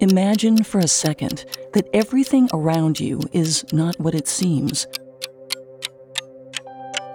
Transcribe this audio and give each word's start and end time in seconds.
Imagine 0.00 0.64
for 0.64 0.78
a 0.78 0.88
second 0.88 1.44
that 1.74 1.86
everything 1.92 2.48
around 2.54 2.98
you 2.98 3.20
is 3.32 3.70
not 3.70 4.00
what 4.00 4.14
it 4.14 4.26
seems. 4.26 4.86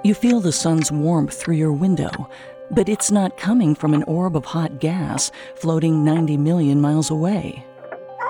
You 0.04 0.14
feel 0.14 0.40
the 0.40 0.52
sun's 0.52 0.92
warmth 0.92 1.34
through 1.34 1.56
your 1.56 1.74
window, 1.74 2.30
but 2.70 2.88
it's 2.88 3.10
not 3.10 3.38
coming 3.38 3.74
from 3.74 3.96
an 3.96 4.04
orb 4.04 4.38
of 4.38 4.46
hot 4.46 4.80
gas 4.80 5.32
floating 5.56 6.06
90 6.06 6.38
million 6.38 6.80
miles 6.80 7.10
away. 7.10 7.66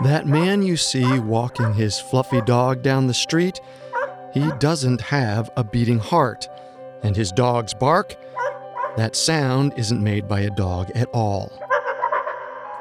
That 0.03 0.25
man 0.25 0.61
you 0.61 0.77
see 0.77 1.19
walking 1.19 1.73
his 1.73 1.99
fluffy 1.99 2.39
dog 2.39 2.81
down 2.81 3.07
the 3.07 3.13
street, 3.13 3.59
he 4.33 4.49
doesn't 4.59 5.01
have 5.01 5.49
a 5.57 5.65
beating 5.65 5.99
heart. 5.99 6.47
And 7.03 7.13
his 7.13 7.33
dog's 7.33 7.73
bark, 7.73 8.15
that 8.95 9.17
sound 9.17 9.73
isn't 9.75 10.01
made 10.01 10.29
by 10.29 10.39
a 10.39 10.49
dog 10.49 10.91
at 10.95 11.09
all. 11.13 11.51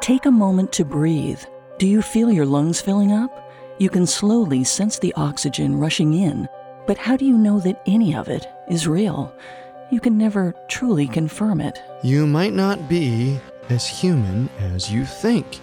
Take 0.00 0.24
a 0.24 0.30
moment 0.30 0.70
to 0.74 0.84
breathe. 0.84 1.42
Do 1.76 1.88
you 1.88 2.02
feel 2.02 2.30
your 2.30 2.46
lungs 2.46 2.80
filling 2.80 3.10
up? 3.10 3.50
You 3.78 3.90
can 3.90 4.06
slowly 4.06 4.62
sense 4.62 5.00
the 5.00 5.12
oxygen 5.14 5.76
rushing 5.76 6.14
in, 6.14 6.48
but 6.86 6.96
how 6.96 7.16
do 7.16 7.24
you 7.24 7.36
know 7.36 7.58
that 7.60 7.82
any 7.84 8.14
of 8.14 8.28
it 8.28 8.46
is 8.68 8.86
real? 8.86 9.34
You 9.90 9.98
can 9.98 10.16
never 10.16 10.54
truly 10.68 11.08
confirm 11.08 11.60
it. 11.60 11.82
You 12.04 12.28
might 12.28 12.52
not 12.52 12.88
be 12.88 13.40
as 13.70 13.88
human 13.88 14.48
as 14.60 14.92
you 14.92 15.04
think. 15.04 15.58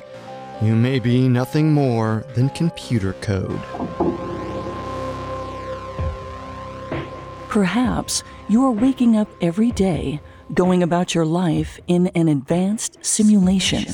You 0.62 0.76
may 0.76 1.00
be 1.00 1.30
nothing 1.30 1.72
more 1.72 2.26
than 2.36 2.50
computer 2.50 3.14
code. 3.22 3.62
Perhaps 7.48 8.24
you 8.50 8.66
are 8.66 8.72
waking 8.72 9.16
up 9.16 9.30
every 9.40 9.72
day 9.72 10.20
going 10.54 10.84
about 10.84 11.16
your 11.16 11.26
life 11.26 11.80
in 11.88 12.08
an 12.08 12.28
advanced 12.28 12.98
simulation. 13.02 13.86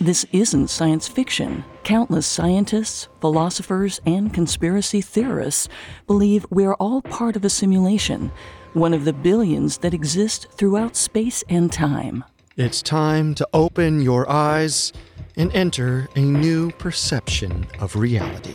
This 0.00 0.24
isn't 0.32 0.68
science 0.68 1.08
fiction. 1.08 1.64
Countless 1.84 2.26
scientists, 2.26 3.08
philosophers, 3.20 4.00
and 4.06 4.32
conspiracy 4.32 5.00
theorists 5.00 5.68
believe 6.06 6.46
we're 6.50 6.74
all 6.74 7.02
part 7.02 7.36
of 7.36 7.44
a 7.44 7.50
simulation, 7.50 8.32
one 8.72 8.94
of 8.94 9.04
the 9.04 9.12
billions 9.12 9.78
that 9.78 9.94
exist 9.94 10.48
throughout 10.52 10.96
space 10.96 11.44
and 11.48 11.72
time. 11.72 12.24
It's 12.56 12.80
time 12.80 13.34
to 13.34 13.48
open 13.52 14.00
your 14.00 14.28
eyes 14.30 14.92
and 15.36 15.52
enter 15.52 16.08
a 16.16 16.20
new 16.20 16.70
perception 16.72 17.66
of 17.80 17.96
reality. 17.96 18.54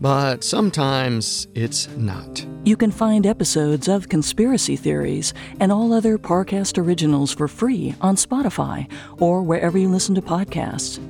But 0.00 0.44
sometimes 0.44 1.46
it's 1.54 1.88
not. 1.96 2.46
You 2.64 2.76
can 2.76 2.90
find 2.90 3.26
episodes 3.26 3.88
of 3.88 4.08
Conspiracy 4.08 4.76
Theories 4.76 5.32
and 5.58 5.72
all 5.72 5.92
other 5.92 6.18
Parcast 6.18 6.76
originals 6.76 7.32
for 7.32 7.48
free 7.48 7.94
on 8.00 8.16
Spotify 8.16 8.90
or 9.18 9.42
wherever 9.42 9.78
you 9.78 9.88
listen 9.88 10.14
to 10.16 10.22
podcasts. 10.22 11.00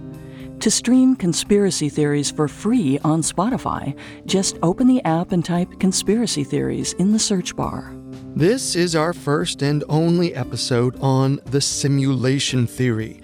To 0.60 0.70
stream 0.70 1.16
Conspiracy 1.16 1.88
Theories 1.88 2.30
for 2.30 2.46
free 2.46 2.98
on 3.00 3.22
Spotify, 3.22 3.98
just 4.24 4.56
open 4.62 4.86
the 4.86 5.04
app 5.04 5.32
and 5.32 5.44
type 5.44 5.80
Conspiracy 5.80 6.44
Theories 6.44 6.92
in 6.94 7.12
the 7.12 7.18
search 7.18 7.56
bar. 7.56 7.92
This 8.36 8.76
is 8.76 8.94
our 8.94 9.12
first 9.12 9.62
and 9.62 9.82
only 9.88 10.34
episode 10.34 10.96
on 11.00 11.40
the 11.46 11.60
simulation 11.60 12.66
theory 12.66 13.20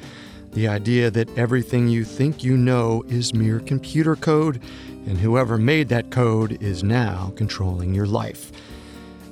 the 0.53 0.69
idea 0.69 1.11
that 1.11 1.37
everything 1.39 1.89
you 1.89 2.05
think 2.05 2.45
you 2.45 2.57
know 2.57 3.03
is 3.09 3.35
mere 3.35 3.59
computer 3.61 4.15
code 4.15 4.61
and 5.07 5.19
whoever 5.19 5.59
made 5.59 5.89
that 5.89 6.11
code 6.11 6.63
is 6.63 6.83
now 6.83 7.33
controlling 7.37 7.95
your 7.95 8.07
life. 8.07 8.53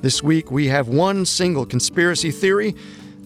This 0.03 0.23
week, 0.23 0.51
we 0.51 0.67
have 0.69 0.89
one 0.89 1.27
single 1.27 1.67
conspiracy 1.67 2.31
theory. 2.31 2.75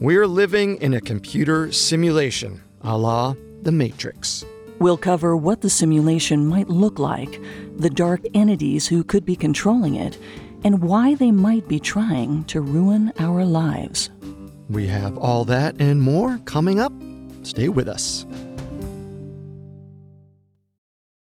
We're 0.01 0.27
living 0.27 0.77
in 0.79 0.95
a 0.95 1.01
computer 1.01 1.71
simulation, 1.73 2.63
a 2.83 2.99
la 2.99 3.35
The 3.63 3.73
Matrix. 3.73 4.45
We'll 4.81 4.97
cover 4.97 5.37
what 5.37 5.61
the 5.61 5.71
simulation 5.71 6.47
might 6.47 6.69
look 6.69 6.99
like, 6.99 7.41
the 7.77 7.91
dark 7.91 8.23
entities 8.35 8.89
who 8.89 9.05
could 9.05 9.25
be 9.25 9.37
controlling 9.37 9.95
it, 9.95 10.19
and 10.65 10.83
why 10.83 11.15
they 11.15 11.31
might 11.31 11.69
be 11.69 11.79
trying 11.79 12.45
to 12.47 12.61
ruin 12.61 13.13
our 13.19 13.45
lives. 13.45 14.11
We 14.69 14.87
have 14.89 15.17
all 15.17 15.45
that 15.45 15.77
and 15.79 16.03
more 16.03 16.39
coming 16.45 16.81
up. 16.81 16.93
Stay 17.43 17.69
with 17.69 17.89
us. 17.89 18.27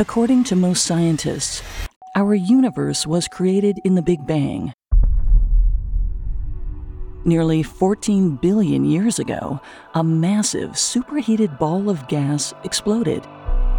According 0.00 0.44
to 0.44 0.54
most 0.54 0.86
scientists, 0.86 1.60
our 2.14 2.32
universe 2.32 3.04
was 3.04 3.26
created 3.26 3.80
in 3.82 3.96
the 3.96 4.02
Big 4.02 4.24
Bang. 4.28 4.72
Nearly 7.24 7.64
14 7.64 8.36
billion 8.36 8.84
years 8.84 9.18
ago, 9.18 9.60
a 9.94 10.04
massive 10.04 10.78
superheated 10.78 11.58
ball 11.58 11.90
of 11.90 12.06
gas 12.06 12.54
exploded. 12.62 13.26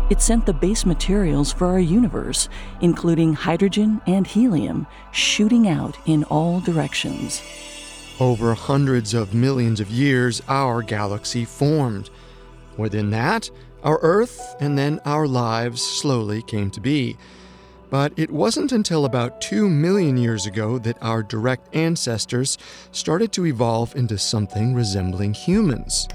It 0.10 0.19
sent 0.19 0.45
the 0.45 0.51
base 0.51 0.86
materials 0.86 1.54
for 1.54 1.68
our 1.68 1.80
universe, 1.80 2.50
including 2.81 3.31
hydrogen 3.31 4.01
and 4.06 4.27
helium, 4.27 4.88
shooting 5.13 5.69
out 5.69 5.98
in 6.06 6.25
all 6.25 6.60
directions. 6.60 7.42
Over 8.19 8.56
hundreds 8.56 9.13
of 9.13 9.33
millions 9.33 9.80
of 9.80 9.89
years, 9.89 10.42
our 10.50 10.81
galaxy 10.81 11.45
formed. 11.45 12.10
Within 12.75 13.10
that, 13.12 13.50
our 13.83 13.99
Earth 14.01 14.55
and 14.59 14.77
then 14.77 14.99
our 15.05 15.27
lives 15.27 15.81
slowly 15.81 16.41
came 16.41 16.69
to 16.71 16.81
be. 16.81 17.17
But 17.89 18.13
it 18.17 18.29
wasn't 18.29 18.71
until 18.71 19.05
about 19.05 19.41
2 19.41 19.67
million 19.67 20.17
years 20.17 20.45
ago 20.45 20.77
that 20.79 21.01
our 21.01 21.23
direct 21.23 21.75
ancestors 21.75 22.57
started 22.91 23.31
to 23.33 23.45
evolve 23.45 23.95
into 23.95 24.17
something 24.17 24.75
resembling 24.75 25.33
humans. 25.33 26.07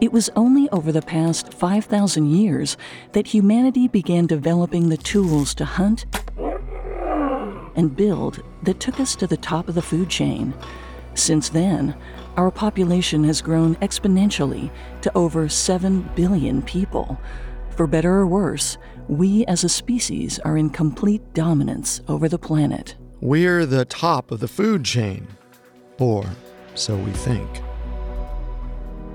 It 0.00 0.12
was 0.12 0.30
only 0.36 0.68
over 0.70 0.92
the 0.92 1.02
past 1.02 1.52
5,000 1.52 2.30
years 2.30 2.76
that 3.12 3.26
humanity 3.26 3.88
began 3.88 4.26
developing 4.28 4.88
the 4.88 4.96
tools 4.96 5.54
to 5.54 5.64
hunt 5.64 6.06
and 7.74 7.96
build 7.96 8.42
that 8.62 8.78
took 8.78 9.00
us 9.00 9.16
to 9.16 9.26
the 9.26 9.36
top 9.36 9.68
of 9.68 9.74
the 9.74 9.82
food 9.82 10.08
chain. 10.08 10.54
Since 11.14 11.48
then, 11.48 11.96
our 12.38 12.52
population 12.52 13.24
has 13.24 13.42
grown 13.42 13.74
exponentially 13.76 14.70
to 15.00 15.10
over 15.16 15.48
7 15.48 16.08
billion 16.14 16.62
people. 16.62 17.20
For 17.70 17.88
better 17.88 18.12
or 18.14 18.28
worse, 18.28 18.78
we 19.08 19.44
as 19.46 19.64
a 19.64 19.68
species 19.68 20.38
are 20.40 20.56
in 20.56 20.70
complete 20.70 21.34
dominance 21.34 22.00
over 22.06 22.28
the 22.28 22.38
planet. 22.38 22.94
We're 23.20 23.66
the 23.66 23.84
top 23.84 24.30
of 24.30 24.38
the 24.38 24.46
food 24.46 24.84
chain. 24.84 25.26
Or 25.98 26.24
so 26.76 26.96
we 26.96 27.10
think. 27.10 27.48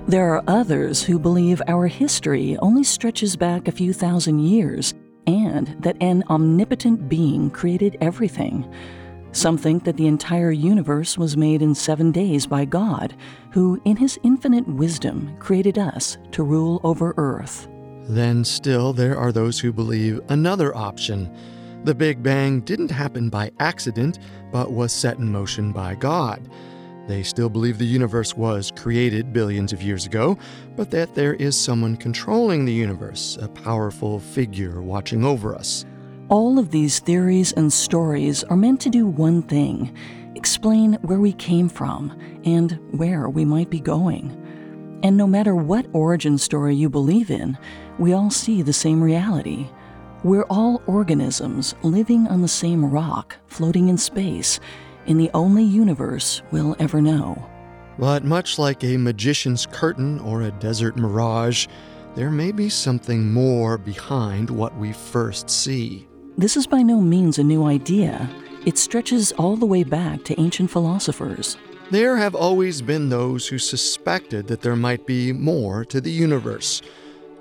There 0.06 0.34
are 0.34 0.44
others 0.46 1.02
who 1.02 1.18
believe 1.18 1.62
our 1.66 1.86
history 1.86 2.58
only 2.58 2.84
stretches 2.84 3.36
back 3.36 3.68
a 3.68 3.72
few 3.72 3.94
thousand 3.94 4.40
years 4.40 4.92
and 5.26 5.74
that 5.82 5.96
an 6.02 6.24
omnipotent 6.28 7.08
being 7.08 7.50
created 7.50 7.96
everything. 8.02 8.70
Some 9.34 9.58
think 9.58 9.82
that 9.82 9.96
the 9.96 10.06
entire 10.06 10.52
universe 10.52 11.18
was 11.18 11.36
made 11.36 11.60
in 11.60 11.74
seven 11.74 12.12
days 12.12 12.46
by 12.46 12.64
God, 12.64 13.16
who, 13.50 13.82
in 13.84 13.96
his 13.96 14.16
infinite 14.22 14.66
wisdom, 14.68 15.36
created 15.40 15.76
us 15.76 16.16
to 16.30 16.44
rule 16.44 16.80
over 16.84 17.12
Earth. 17.16 17.66
Then 18.04 18.44
still, 18.44 18.92
there 18.92 19.18
are 19.18 19.32
those 19.32 19.58
who 19.58 19.72
believe 19.72 20.20
another 20.28 20.72
option. 20.76 21.36
The 21.82 21.96
Big 21.96 22.22
Bang 22.22 22.60
didn't 22.60 22.92
happen 22.92 23.28
by 23.28 23.50
accident, 23.58 24.20
but 24.52 24.70
was 24.70 24.92
set 24.92 25.18
in 25.18 25.32
motion 25.32 25.72
by 25.72 25.96
God. 25.96 26.48
They 27.08 27.24
still 27.24 27.48
believe 27.48 27.78
the 27.78 27.84
universe 27.84 28.36
was 28.36 28.70
created 28.76 29.32
billions 29.32 29.72
of 29.72 29.82
years 29.82 30.06
ago, 30.06 30.38
but 30.76 30.92
that 30.92 31.16
there 31.16 31.34
is 31.34 31.60
someone 31.60 31.96
controlling 31.96 32.64
the 32.64 32.72
universe, 32.72 33.36
a 33.42 33.48
powerful 33.48 34.20
figure 34.20 34.80
watching 34.80 35.24
over 35.24 35.56
us. 35.56 35.84
All 36.30 36.58
of 36.58 36.70
these 36.70 37.00
theories 37.00 37.52
and 37.52 37.70
stories 37.70 38.44
are 38.44 38.56
meant 38.56 38.80
to 38.80 38.88
do 38.88 39.06
one 39.06 39.42
thing 39.42 39.94
explain 40.34 40.94
where 41.02 41.20
we 41.20 41.32
came 41.34 41.68
from 41.68 42.18
and 42.44 42.78
where 42.92 43.28
we 43.28 43.44
might 43.44 43.68
be 43.68 43.78
going. 43.78 44.40
And 45.02 45.18
no 45.18 45.26
matter 45.26 45.54
what 45.54 45.86
origin 45.92 46.38
story 46.38 46.74
you 46.74 46.88
believe 46.88 47.30
in, 47.30 47.58
we 47.98 48.14
all 48.14 48.30
see 48.30 48.62
the 48.62 48.72
same 48.72 49.02
reality. 49.02 49.68
We're 50.22 50.46
all 50.48 50.82
organisms 50.86 51.74
living 51.82 52.26
on 52.28 52.40
the 52.40 52.48
same 52.48 52.84
rock, 52.84 53.36
floating 53.46 53.88
in 53.88 53.98
space, 53.98 54.60
in 55.04 55.18
the 55.18 55.30
only 55.34 55.62
universe 55.62 56.42
we'll 56.50 56.74
ever 56.78 57.02
know. 57.02 57.46
But 57.98 58.24
much 58.24 58.58
like 58.58 58.82
a 58.82 58.96
magician's 58.96 59.66
curtain 59.66 60.18
or 60.20 60.42
a 60.42 60.52
desert 60.52 60.96
mirage, 60.96 61.66
there 62.14 62.30
may 62.30 62.50
be 62.50 62.70
something 62.70 63.30
more 63.30 63.76
behind 63.76 64.48
what 64.48 64.74
we 64.78 64.92
first 64.92 65.50
see. 65.50 66.08
This 66.36 66.56
is 66.56 66.66
by 66.66 66.82
no 66.82 67.00
means 67.00 67.38
a 67.38 67.44
new 67.44 67.64
idea. 67.64 68.28
It 68.66 68.76
stretches 68.76 69.30
all 69.32 69.56
the 69.56 69.66
way 69.66 69.84
back 69.84 70.24
to 70.24 70.40
ancient 70.40 70.68
philosophers. 70.68 71.56
There 71.92 72.16
have 72.16 72.34
always 72.34 72.82
been 72.82 73.08
those 73.08 73.46
who 73.46 73.58
suspected 73.58 74.48
that 74.48 74.60
there 74.60 74.74
might 74.74 75.06
be 75.06 75.32
more 75.32 75.84
to 75.84 76.00
the 76.00 76.10
universe, 76.10 76.82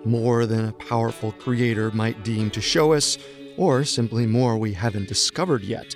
more 0.05 0.45
than 0.45 0.65
a 0.65 0.73
powerful 0.73 1.31
creator 1.31 1.89
might 1.89 2.23
deem 2.23 2.51
to 2.51 2.61
show 2.61 2.93
us, 2.93 3.17
or 3.57 3.83
simply 3.83 4.27
more 4.27 4.59
we 4.59 4.73
haven't 4.73 5.07
discovered 5.07 5.63
yet. 5.63 5.95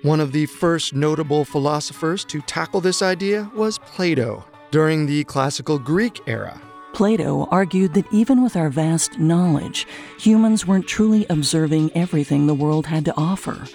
One 0.00 0.20
of 0.20 0.32
the 0.32 0.46
first 0.46 0.94
notable 0.94 1.44
philosophers 1.44 2.24
to 2.26 2.40
tackle 2.40 2.80
this 2.80 3.02
idea 3.02 3.50
was 3.54 3.78
Plato 3.80 4.46
during 4.70 5.04
the 5.04 5.24
classical 5.24 5.78
Greek 5.78 6.20
era. 6.26 6.58
Plato 6.94 7.48
argued 7.50 7.92
that 7.94 8.06
even 8.12 8.40
with 8.40 8.54
our 8.54 8.70
vast 8.70 9.18
knowledge, 9.18 9.84
humans 10.16 10.64
weren't 10.64 10.86
truly 10.86 11.26
observing 11.28 11.90
everything 11.92 12.46
the 12.46 12.54
world 12.54 12.86
had 12.86 13.04
to 13.06 13.14
offer. 13.16 13.66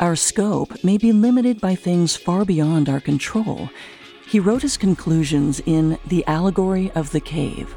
Our 0.00 0.16
scope 0.16 0.82
may 0.82 0.96
be 0.96 1.12
limited 1.12 1.60
by 1.60 1.74
things 1.74 2.16
far 2.16 2.46
beyond 2.46 2.88
our 2.88 3.00
control. 3.00 3.68
He 4.26 4.40
wrote 4.40 4.62
his 4.62 4.78
conclusions 4.78 5.60
in 5.66 5.98
The 6.06 6.26
Allegory 6.26 6.90
of 6.92 7.10
the 7.10 7.20
Cave. 7.20 7.74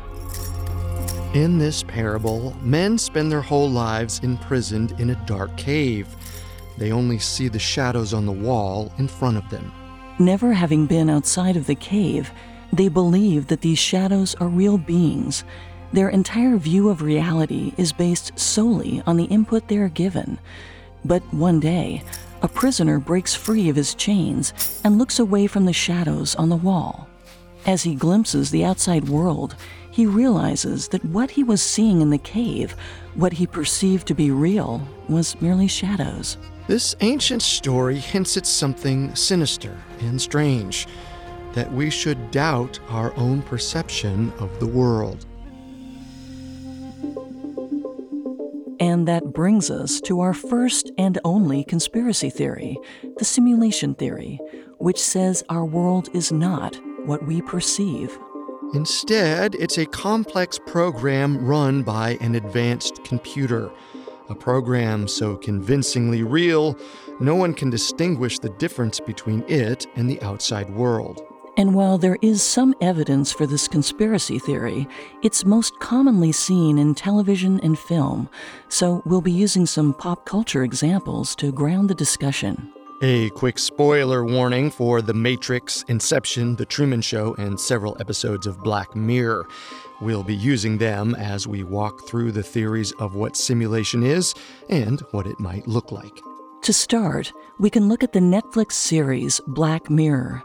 In 1.34 1.58
this 1.58 1.84
parable, 1.84 2.56
men 2.62 2.98
spend 2.98 3.30
their 3.30 3.42
whole 3.42 3.70
lives 3.70 4.22
imprisoned 4.24 4.94
in 5.02 5.10
a 5.10 5.26
dark 5.26 5.56
cave. 5.58 6.08
They 6.78 6.94
only 6.94 7.20
see 7.20 7.50
the 7.50 7.60
shadows 7.60 8.14
on 8.14 8.26
the 8.26 8.32
wall 8.32 8.94
in 8.98 9.10
front 9.10 9.36
of 9.36 9.50
them. 9.50 9.70
Never 10.18 10.54
having 10.54 10.86
been 10.86 11.10
outside 11.10 11.58
of 11.58 11.68
the 11.68 11.76
cave, 11.76 12.32
they 12.74 12.88
believe 12.88 13.48
that 13.48 13.62
these 13.62 13.80
shadows 13.80 14.36
are 14.36 14.48
real 14.48 14.78
beings. 14.78 15.44
Their 15.94 16.10
entire 16.10 16.58
view 16.58 16.90
of 16.90 17.02
reality 17.02 17.74
is 17.78 17.94
based 17.94 18.38
solely 18.38 19.02
on 19.06 19.18
the 19.18 19.26
input 19.26 19.68
they 19.68 19.78
are 19.78 19.90
given. 19.90 20.38
But 21.06 21.22
one 21.34 21.60
day, 21.60 22.04
a 22.42 22.48
prisoner 22.48 23.00
breaks 23.00 23.34
free 23.34 23.70
of 23.70 23.76
his 23.76 23.96
chains 23.96 24.82
and 24.84 24.98
looks 24.98 25.20
away 25.20 25.48
from 25.48 25.66
the 25.66 25.74
shadows 25.74 26.36
on 26.36 26.50
the 26.50 26.56
wall. 26.56 27.08
As 27.66 27.84
he 27.84 27.96
glimpses 27.96 28.52
the 28.52 28.64
outside 28.64 29.10
world, 29.10 29.56
he 29.90 30.06
realizes 30.06 30.90
that 30.90 31.04
what 31.06 31.32
he 31.32 31.44
was 31.44 31.62
seeing 31.62 32.02
in 32.02 32.12
the 32.12 32.18
cave, 32.20 32.76
what 33.16 33.34
he 33.34 33.48
perceived 33.48 34.08
to 34.08 34.14
be 34.14 34.30
real, 34.30 34.88
was 35.10 35.40
merely 35.42 35.68
shadows. 35.68 36.38
This 36.68 36.96
ancient 37.00 37.42
story 37.42 37.98
hints 37.98 38.38
at 38.38 38.46
something 38.46 39.16
sinister 39.16 39.76
and 40.02 40.22
strange 40.22 40.86
that 41.58 41.74
we 41.74 41.90
should 41.90 42.30
doubt 42.30 42.80
our 42.90 43.12
own 43.16 43.42
perception 43.42 44.32
of 44.38 44.60
the 44.60 44.68
world. 44.68 45.26
And 48.80 49.08
that 49.08 49.34
brings 49.34 49.72
us 49.72 50.00
to 50.02 50.20
our 50.20 50.36
first 50.36 50.92
and 51.00 51.18
only 51.26 51.64
conspiracy 51.64 52.30
theory, 52.30 52.78
the 53.18 53.26
simulation 53.26 53.96
theory, 53.96 54.40
which 54.78 55.02
says 55.02 55.44
our 55.50 55.66
world 55.66 56.10
is 56.14 56.32
not 56.32 56.80
what 57.08 57.26
we 57.26 57.42
perceive. 57.42 58.16
Instead, 58.76 59.56
it's 59.56 59.80
a 59.80 59.88
complex 59.88 60.60
program 60.68 61.44
run 61.44 61.82
by 61.82 62.20
an 62.22 62.36
advanced 62.36 63.04
computer 63.04 63.72
a 64.30 64.36
program 64.36 65.08
so 65.08 65.38
convincingly 65.38 66.24
real, 66.24 66.78
no 67.20 67.36
one 67.36 67.54
can 67.54 67.70
distinguish 67.70 68.40
the 68.40 68.50
difference 68.50 69.00
between 69.00 69.44
it 69.48 69.88
and 69.96 70.10
the 70.10 70.22
outside 70.22 70.70
world. 70.70 71.22
And 71.58 71.74
while 71.74 71.98
there 71.98 72.20
is 72.22 72.44
some 72.44 72.76
evidence 72.82 73.32
for 73.32 73.48
this 73.48 73.68
conspiracy 73.68 74.38
theory, 74.38 74.88
it's 75.24 75.44
most 75.44 75.80
commonly 75.80 76.32
seen 76.32 76.78
in 76.78 76.94
television 76.94 77.60
and 77.62 77.78
film, 77.78 78.30
so 78.70 79.02
we'll 79.06 79.22
be 79.22 79.32
using 79.32 79.66
some 79.66 79.96
pop 79.96 80.24
culture 80.24 80.64
examples 80.64 81.36
to 81.38 81.52
ground 81.52 81.90
the 81.90 81.96
discussion. 81.96 82.72
A 83.02 83.32
quick 83.32 83.58
spoiler 83.58 84.24
warning 84.24 84.70
for 84.70 85.02
The 85.02 85.16
Matrix, 85.16 85.84
Inception, 85.88 86.56
The 86.56 86.66
Truman 86.66 87.02
Show, 87.02 87.34
and 87.40 87.60
several 87.60 87.98
episodes 88.00 88.46
of 88.46 88.64
Black 88.64 88.96
Mirror. 88.96 89.48
We'll 90.00 90.24
be 90.24 90.36
using 90.36 90.78
them 90.78 91.16
as 91.16 91.48
we 91.48 91.64
walk 91.64 92.08
through 92.08 92.34
the 92.34 92.44
theories 92.44 92.92
of 92.94 93.16
what 93.16 93.36
simulation 93.36 94.04
is 94.04 94.36
and 94.70 95.02
what 95.12 95.26
it 95.26 95.40
might 95.40 95.68
look 95.68 95.92
like. 95.92 96.20
To 96.64 96.74
start, 96.74 97.34
we 97.58 97.72
can 97.72 97.88
look 97.88 98.04
at 98.04 98.14
the 98.14 98.20
Netflix 98.20 98.74
series 98.74 99.42
Black 99.48 99.90
Mirror. 99.90 100.44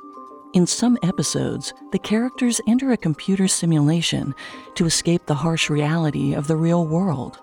In 0.53 0.67
some 0.67 0.99
episodes, 1.03 1.73
the 1.93 1.99
characters 1.99 2.61
enter 2.67 2.93
a 2.93 2.97
computer 2.99 3.49
simulation 3.49 4.35
to 4.75 4.85
escape 4.85 5.25
the 5.25 5.37
harsh 5.37 5.71
reality 5.71 6.35
of 6.35 6.47
the 6.47 6.57
real 6.57 6.87
world. 6.87 7.39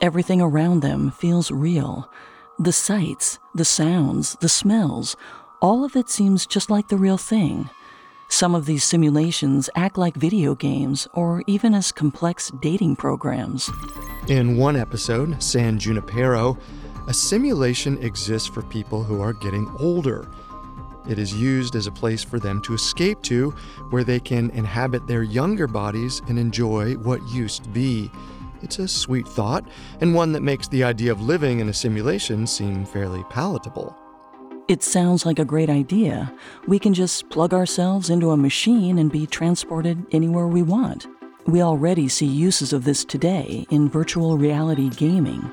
Everything 0.00 0.40
around 0.40 0.80
them 0.80 1.10
feels 1.10 1.50
real 1.50 2.10
the 2.58 2.72
sights, 2.72 3.38
the 3.54 3.64
sounds, 3.64 4.36
the 4.40 4.48
smells, 4.48 5.16
All 5.62 5.84
of 5.84 5.96
it 5.96 6.08
seems 6.08 6.46
just 6.46 6.70
like 6.70 6.88
the 6.88 6.96
real 6.96 7.18
thing. 7.18 7.68
Some 8.28 8.54
of 8.54 8.64
these 8.64 8.84
simulations 8.84 9.68
act 9.74 9.98
like 9.98 10.14
video 10.14 10.54
games 10.54 11.06
or 11.12 11.42
even 11.46 11.74
as 11.74 11.92
complex 11.92 12.50
dating 12.62 12.96
programs. 12.96 13.70
In 14.28 14.56
one 14.56 14.76
episode, 14.76 15.42
San 15.42 15.78
Junipero, 15.78 16.56
a 17.06 17.12
simulation 17.12 18.02
exists 18.02 18.48
for 18.48 18.62
people 18.62 19.02
who 19.02 19.20
are 19.20 19.34
getting 19.34 19.68
older. 19.78 20.26
It 21.08 21.18
is 21.18 21.34
used 21.34 21.76
as 21.76 21.86
a 21.86 21.92
place 21.92 22.22
for 22.22 22.38
them 22.38 22.60
to 22.62 22.74
escape 22.74 23.22
to, 23.22 23.50
where 23.90 24.04
they 24.04 24.20
can 24.20 24.50
inhabit 24.50 25.06
their 25.06 25.22
younger 25.22 25.66
bodies 25.66 26.20
and 26.28 26.38
enjoy 26.38 26.94
what 26.94 27.22
used 27.30 27.64
to 27.64 27.70
be. 27.70 28.10
It's 28.62 28.78
a 28.78 28.86
sweet 28.86 29.26
thought, 29.26 29.64
and 30.00 30.14
one 30.14 30.32
that 30.32 30.42
makes 30.42 30.68
the 30.68 30.84
idea 30.84 31.12
of 31.12 31.22
living 31.22 31.60
in 31.60 31.68
a 31.68 31.74
simulation 31.74 32.46
seem 32.46 32.84
fairly 32.84 33.24
palatable. 33.30 33.96
It 34.68 34.82
sounds 34.82 35.26
like 35.26 35.38
a 35.38 35.44
great 35.44 35.70
idea. 35.70 36.32
We 36.68 36.78
can 36.78 36.94
just 36.94 37.28
plug 37.30 37.52
ourselves 37.52 38.10
into 38.10 38.30
a 38.30 38.36
machine 38.36 38.98
and 38.98 39.10
be 39.10 39.26
transported 39.26 40.06
anywhere 40.12 40.46
we 40.46 40.62
want. 40.62 41.06
We 41.46 41.62
already 41.62 42.06
see 42.08 42.26
uses 42.26 42.72
of 42.72 42.84
this 42.84 43.04
today 43.04 43.66
in 43.70 43.88
virtual 43.88 44.38
reality 44.38 44.90
gaming. 44.90 45.50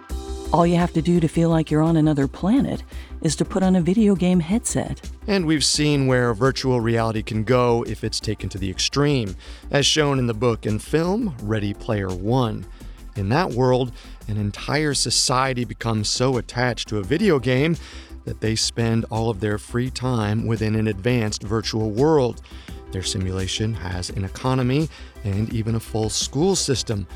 All 0.53 0.67
you 0.67 0.75
have 0.75 0.93
to 0.93 1.01
do 1.01 1.19
to 1.19 1.27
feel 1.27 1.49
like 1.49 1.71
you're 1.71 1.81
on 1.81 1.97
another 1.97 2.27
planet 2.27 2.83
is 3.21 3.35
to 3.35 3.45
put 3.45 3.63
on 3.63 3.75
a 3.75 3.81
video 3.81 4.15
game 4.15 4.39
headset. 4.39 5.09
And 5.27 5.45
we've 5.45 5.63
seen 5.63 6.07
where 6.07 6.33
virtual 6.33 6.79
reality 6.79 7.23
can 7.23 7.43
go 7.43 7.83
if 7.87 8.03
it's 8.03 8.19
taken 8.19 8.49
to 8.49 8.57
the 8.57 8.69
extreme, 8.69 9.35
as 9.71 9.85
shown 9.85 10.19
in 10.19 10.27
the 10.27 10.33
book 10.33 10.65
and 10.65 10.81
film 10.81 11.35
Ready 11.41 11.73
Player 11.73 12.09
One. 12.09 12.65
In 13.15 13.29
that 13.29 13.51
world, 13.51 13.91
an 14.27 14.37
entire 14.37 14.93
society 14.93 15.65
becomes 15.65 16.07
so 16.07 16.37
attached 16.37 16.87
to 16.89 16.99
a 16.99 17.03
video 17.03 17.39
game 17.39 17.75
that 18.25 18.41
they 18.41 18.55
spend 18.55 19.05
all 19.09 19.29
of 19.29 19.39
their 19.39 19.57
free 19.57 19.89
time 19.89 20.45
within 20.45 20.75
an 20.75 20.87
advanced 20.87 21.41
virtual 21.43 21.89
world. 21.89 22.41
Their 22.91 23.03
simulation 23.03 23.73
has 23.73 24.09
an 24.11 24.23
economy 24.23 24.89
and 25.23 25.51
even 25.53 25.75
a 25.75 25.79
full 25.79 26.09
school 26.09 26.55
system. 26.55 27.07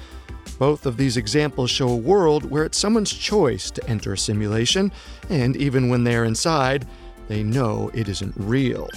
Both 0.62 0.86
of 0.86 0.96
these 0.96 1.18
examples 1.18 1.72
show 1.72 1.90
a 1.90 1.96
world 1.96 2.46
where 2.46 2.66
it's 2.66 2.78
someone's 2.78 3.12
choice 3.12 3.72
to 3.72 3.90
enter 3.90 4.14
a 4.14 4.18
simulation, 4.18 4.92
and 5.28 5.58
even 5.58 5.90
when 5.90 6.04
they're 6.04 6.24
inside, 6.24 6.86
they 7.28 7.42
know 7.42 7.90
it 7.96 8.08
isn't 8.08 8.36
real. 8.38 8.88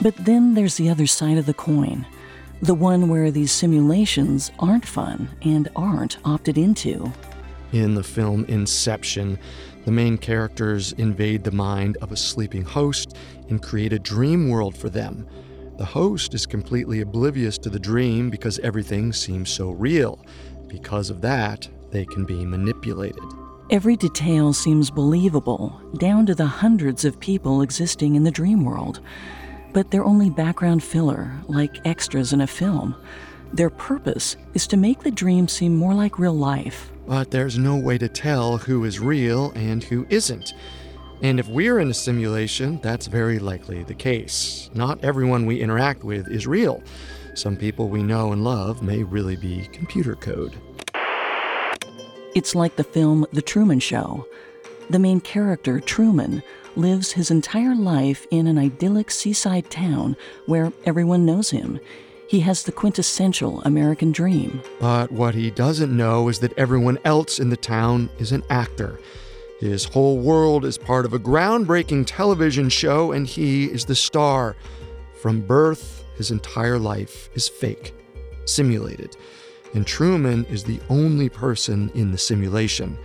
But 0.00 0.16
then 0.16 0.54
there's 0.54 0.78
the 0.78 0.88
other 0.88 1.06
side 1.06 1.36
of 1.36 1.44
the 1.44 1.52
coin 1.52 2.06
the 2.62 2.72
one 2.72 3.10
where 3.10 3.30
these 3.30 3.52
simulations 3.52 4.50
aren't 4.58 4.86
fun 4.86 5.28
and 5.42 5.68
aren't 5.76 6.16
opted 6.24 6.56
into. 6.56 7.12
In 7.72 7.94
the 7.94 8.02
film 8.02 8.46
Inception, 8.46 9.38
the 9.84 9.92
main 9.92 10.16
characters 10.16 10.92
invade 10.92 11.44
the 11.44 11.50
mind 11.50 11.98
of 11.98 12.12
a 12.12 12.16
sleeping 12.16 12.62
host 12.62 13.14
and 13.50 13.62
create 13.62 13.92
a 13.92 13.98
dream 13.98 14.48
world 14.48 14.74
for 14.74 14.88
them. 14.88 15.26
The 15.78 15.84
host 15.84 16.34
is 16.34 16.44
completely 16.44 17.00
oblivious 17.00 17.56
to 17.58 17.70
the 17.70 17.78
dream 17.78 18.28
because 18.28 18.58
everything 18.58 19.12
seems 19.12 19.48
so 19.50 19.70
real. 19.70 20.24
Because 20.66 21.08
of 21.08 21.22
that, 21.22 21.68
they 21.90 22.04
can 22.04 22.24
be 22.24 22.44
manipulated. 22.44 23.22
Every 23.70 23.96
detail 23.96 24.52
seems 24.52 24.90
believable, 24.90 25.80
down 25.98 26.26
to 26.26 26.34
the 26.34 26.46
hundreds 26.46 27.04
of 27.04 27.20
people 27.20 27.62
existing 27.62 28.14
in 28.14 28.24
the 28.24 28.30
dream 28.30 28.64
world 28.64 29.00
but 29.72 29.90
they're 29.90 30.04
only 30.04 30.30
background 30.30 30.82
filler, 30.82 31.32
like 31.46 31.86
extras 31.86 32.32
in 32.32 32.40
a 32.40 32.46
film. 32.46 32.94
Their 33.52 33.70
purpose 33.70 34.36
is 34.54 34.66
to 34.68 34.76
make 34.76 35.02
the 35.02 35.10
dream 35.10 35.48
seem 35.48 35.76
more 35.76 35.94
like 35.94 36.18
real 36.18 36.36
life. 36.36 36.90
But 37.06 37.30
there's 37.30 37.58
no 37.58 37.76
way 37.76 37.96
to 37.98 38.08
tell 38.08 38.58
who 38.58 38.84
is 38.84 39.00
real 39.00 39.52
and 39.52 39.82
who 39.82 40.06
isn't. 40.10 40.52
And 41.20 41.40
if 41.40 41.48
we're 41.48 41.80
in 41.80 41.90
a 41.90 41.94
simulation, 41.94 42.78
that's 42.80 43.08
very 43.08 43.40
likely 43.40 43.82
the 43.82 43.94
case. 43.94 44.70
Not 44.72 45.02
everyone 45.04 45.46
we 45.46 45.60
interact 45.60 46.04
with 46.04 46.28
is 46.28 46.46
real. 46.46 46.82
Some 47.34 47.56
people 47.56 47.88
we 47.88 48.02
know 48.02 48.32
and 48.32 48.44
love 48.44 48.82
may 48.82 49.02
really 49.02 49.36
be 49.36 49.68
computer 49.72 50.14
code. 50.14 50.54
It's 52.34 52.54
like 52.54 52.76
the 52.76 52.84
film 52.84 53.26
The 53.32 53.42
Truman 53.42 53.80
Show. 53.80 54.26
The 54.90 54.98
main 55.00 55.20
character, 55.20 55.80
Truman, 55.80 56.42
lives 56.76 57.12
his 57.12 57.32
entire 57.32 57.74
life 57.74 58.26
in 58.30 58.46
an 58.46 58.56
idyllic 58.56 59.10
seaside 59.10 59.70
town 59.70 60.16
where 60.46 60.72
everyone 60.84 61.26
knows 61.26 61.50
him. 61.50 61.80
He 62.28 62.40
has 62.40 62.62
the 62.62 62.72
quintessential 62.72 63.60
American 63.62 64.12
dream. 64.12 64.62
But 64.78 65.10
what 65.10 65.34
he 65.34 65.50
doesn't 65.50 65.96
know 65.96 66.28
is 66.28 66.38
that 66.40 66.56
everyone 66.56 66.98
else 67.04 67.40
in 67.40 67.50
the 67.50 67.56
town 67.56 68.08
is 68.18 68.30
an 68.30 68.44
actor. 68.50 69.00
His 69.58 69.84
whole 69.84 70.18
world 70.18 70.64
is 70.64 70.78
part 70.78 71.04
of 71.04 71.14
a 71.14 71.18
groundbreaking 71.18 72.04
television 72.06 72.68
show, 72.68 73.10
and 73.10 73.26
he 73.26 73.64
is 73.64 73.84
the 73.84 73.94
star. 73.94 74.54
From 75.20 75.40
birth, 75.40 76.04
his 76.16 76.30
entire 76.30 76.78
life 76.78 77.28
is 77.34 77.48
fake, 77.48 77.92
simulated. 78.44 79.16
And 79.74 79.84
Truman 79.84 80.44
is 80.44 80.62
the 80.62 80.80
only 80.88 81.28
person 81.28 81.90
in 81.94 82.12
the 82.12 82.18
simulation, 82.18 82.96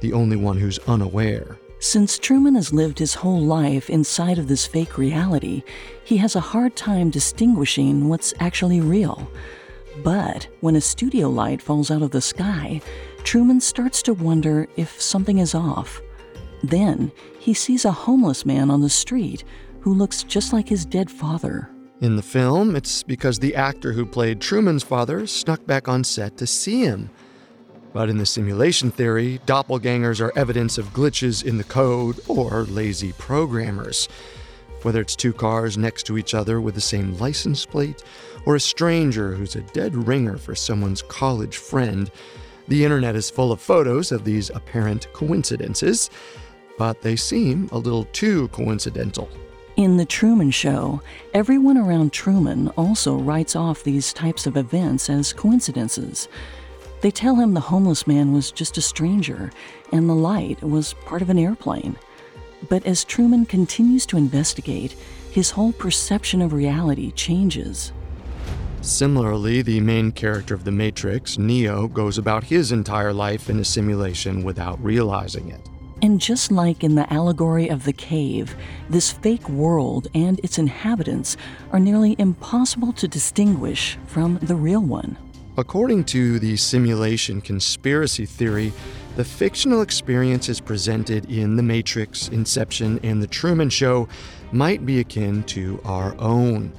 the 0.00 0.12
only 0.12 0.36
one 0.36 0.58
who's 0.58 0.78
unaware. 0.80 1.58
Since 1.78 2.18
Truman 2.18 2.54
has 2.54 2.72
lived 2.72 2.98
his 2.98 3.14
whole 3.14 3.40
life 3.40 3.90
inside 3.90 4.38
of 4.38 4.48
this 4.48 4.66
fake 4.66 4.98
reality, 4.98 5.62
he 6.04 6.18
has 6.18 6.36
a 6.36 6.40
hard 6.40 6.76
time 6.76 7.10
distinguishing 7.10 8.08
what's 8.08 8.34
actually 8.38 8.80
real. 8.80 9.28
But 10.04 10.46
when 10.60 10.76
a 10.76 10.80
studio 10.80 11.28
light 11.28 11.60
falls 11.60 11.90
out 11.90 12.02
of 12.02 12.12
the 12.12 12.20
sky, 12.20 12.80
Truman 13.24 13.60
starts 13.60 14.02
to 14.02 14.14
wonder 14.14 14.68
if 14.76 15.00
something 15.00 15.38
is 15.38 15.54
off. 15.54 16.00
Then 16.62 17.12
he 17.38 17.54
sees 17.54 17.84
a 17.84 17.92
homeless 17.92 18.44
man 18.44 18.70
on 18.70 18.80
the 18.80 18.88
street 18.88 19.44
who 19.80 19.94
looks 19.94 20.22
just 20.22 20.52
like 20.52 20.68
his 20.68 20.84
dead 20.84 21.10
father. 21.10 21.68
In 22.00 22.16
the 22.16 22.22
film, 22.22 22.74
it's 22.74 23.02
because 23.02 23.38
the 23.38 23.54
actor 23.54 23.92
who 23.92 24.04
played 24.04 24.40
Truman's 24.40 24.82
father 24.82 25.26
snuck 25.26 25.64
back 25.66 25.88
on 25.88 26.04
set 26.04 26.36
to 26.38 26.46
see 26.46 26.82
him. 26.82 27.10
But 27.92 28.08
in 28.08 28.18
the 28.18 28.26
simulation 28.26 28.90
theory, 28.90 29.40
doppelgangers 29.46 30.20
are 30.20 30.36
evidence 30.36 30.78
of 30.78 30.92
glitches 30.92 31.44
in 31.44 31.58
the 31.58 31.64
code 31.64 32.18
or 32.26 32.64
lazy 32.64 33.12
programmers. 33.12 34.08
Whether 34.82 35.00
it's 35.00 35.14
two 35.14 35.32
cars 35.32 35.78
next 35.78 36.04
to 36.04 36.18
each 36.18 36.34
other 36.34 36.60
with 36.60 36.74
the 36.74 36.80
same 36.80 37.16
license 37.18 37.64
plate, 37.64 38.02
or 38.46 38.56
a 38.56 38.60
stranger 38.60 39.34
who's 39.34 39.54
a 39.54 39.60
dead 39.60 39.94
ringer 39.94 40.36
for 40.36 40.56
someone's 40.56 41.02
college 41.02 41.56
friend, 41.56 42.10
the 42.72 42.84
internet 42.84 43.14
is 43.14 43.28
full 43.28 43.52
of 43.52 43.60
photos 43.60 44.12
of 44.12 44.24
these 44.24 44.48
apparent 44.48 45.06
coincidences, 45.12 46.08
but 46.78 47.02
they 47.02 47.14
seem 47.14 47.68
a 47.70 47.76
little 47.76 48.04
too 48.14 48.48
coincidental. 48.48 49.28
In 49.76 49.98
The 49.98 50.06
Truman 50.06 50.50
Show, 50.50 51.02
everyone 51.34 51.76
around 51.76 52.14
Truman 52.14 52.68
also 52.68 53.18
writes 53.18 53.54
off 53.54 53.84
these 53.84 54.14
types 54.14 54.46
of 54.46 54.56
events 54.56 55.10
as 55.10 55.34
coincidences. 55.34 56.28
They 57.02 57.10
tell 57.10 57.34
him 57.34 57.52
the 57.52 57.60
homeless 57.60 58.06
man 58.06 58.32
was 58.32 58.50
just 58.50 58.78
a 58.78 58.80
stranger 58.80 59.52
and 59.92 60.08
the 60.08 60.14
light 60.14 60.62
was 60.62 60.94
part 61.04 61.20
of 61.20 61.28
an 61.28 61.38
airplane. 61.38 61.98
But 62.70 62.86
as 62.86 63.04
Truman 63.04 63.44
continues 63.44 64.06
to 64.06 64.16
investigate, 64.16 64.92
his 65.30 65.50
whole 65.50 65.74
perception 65.74 66.40
of 66.40 66.54
reality 66.54 67.10
changes. 67.10 67.92
Similarly, 68.82 69.62
the 69.62 69.78
main 69.78 70.10
character 70.10 70.54
of 70.54 70.64
The 70.64 70.72
Matrix, 70.72 71.38
Neo, 71.38 71.86
goes 71.86 72.18
about 72.18 72.42
his 72.42 72.72
entire 72.72 73.12
life 73.12 73.48
in 73.48 73.60
a 73.60 73.64
simulation 73.64 74.42
without 74.42 74.82
realizing 74.82 75.50
it. 75.50 75.60
And 76.02 76.20
just 76.20 76.50
like 76.50 76.82
in 76.82 76.96
the 76.96 77.10
allegory 77.12 77.68
of 77.68 77.84
the 77.84 77.92
cave, 77.92 78.56
this 78.90 79.12
fake 79.12 79.48
world 79.48 80.08
and 80.16 80.40
its 80.40 80.58
inhabitants 80.58 81.36
are 81.70 81.78
nearly 81.78 82.16
impossible 82.18 82.92
to 82.94 83.06
distinguish 83.06 83.96
from 84.06 84.40
the 84.42 84.56
real 84.56 84.82
one. 84.82 85.16
According 85.56 86.04
to 86.06 86.40
the 86.40 86.56
simulation 86.56 87.40
conspiracy 87.40 88.26
theory, 88.26 88.72
the 89.14 89.24
fictional 89.24 89.82
experiences 89.82 90.60
presented 90.60 91.30
in 91.30 91.54
The 91.54 91.62
Matrix, 91.62 92.28
Inception, 92.28 92.98
and 93.04 93.22
The 93.22 93.28
Truman 93.28 93.70
Show 93.70 94.08
might 94.50 94.84
be 94.84 94.98
akin 94.98 95.44
to 95.44 95.80
our 95.84 96.16
own. 96.18 96.72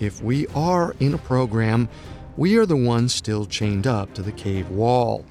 If 0.00 0.22
we 0.22 0.46
are 0.48 0.94
in 1.00 1.14
a 1.14 1.18
program, 1.18 1.88
we 2.36 2.56
are 2.58 2.66
the 2.66 2.76
ones 2.76 3.14
still 3.14 3.46
chained 3.46 3.86
up 3.86 4.12
to 4.14 4.22
the 4.22 4.32
cave 4.32 4.68
wall. 4.70 5.24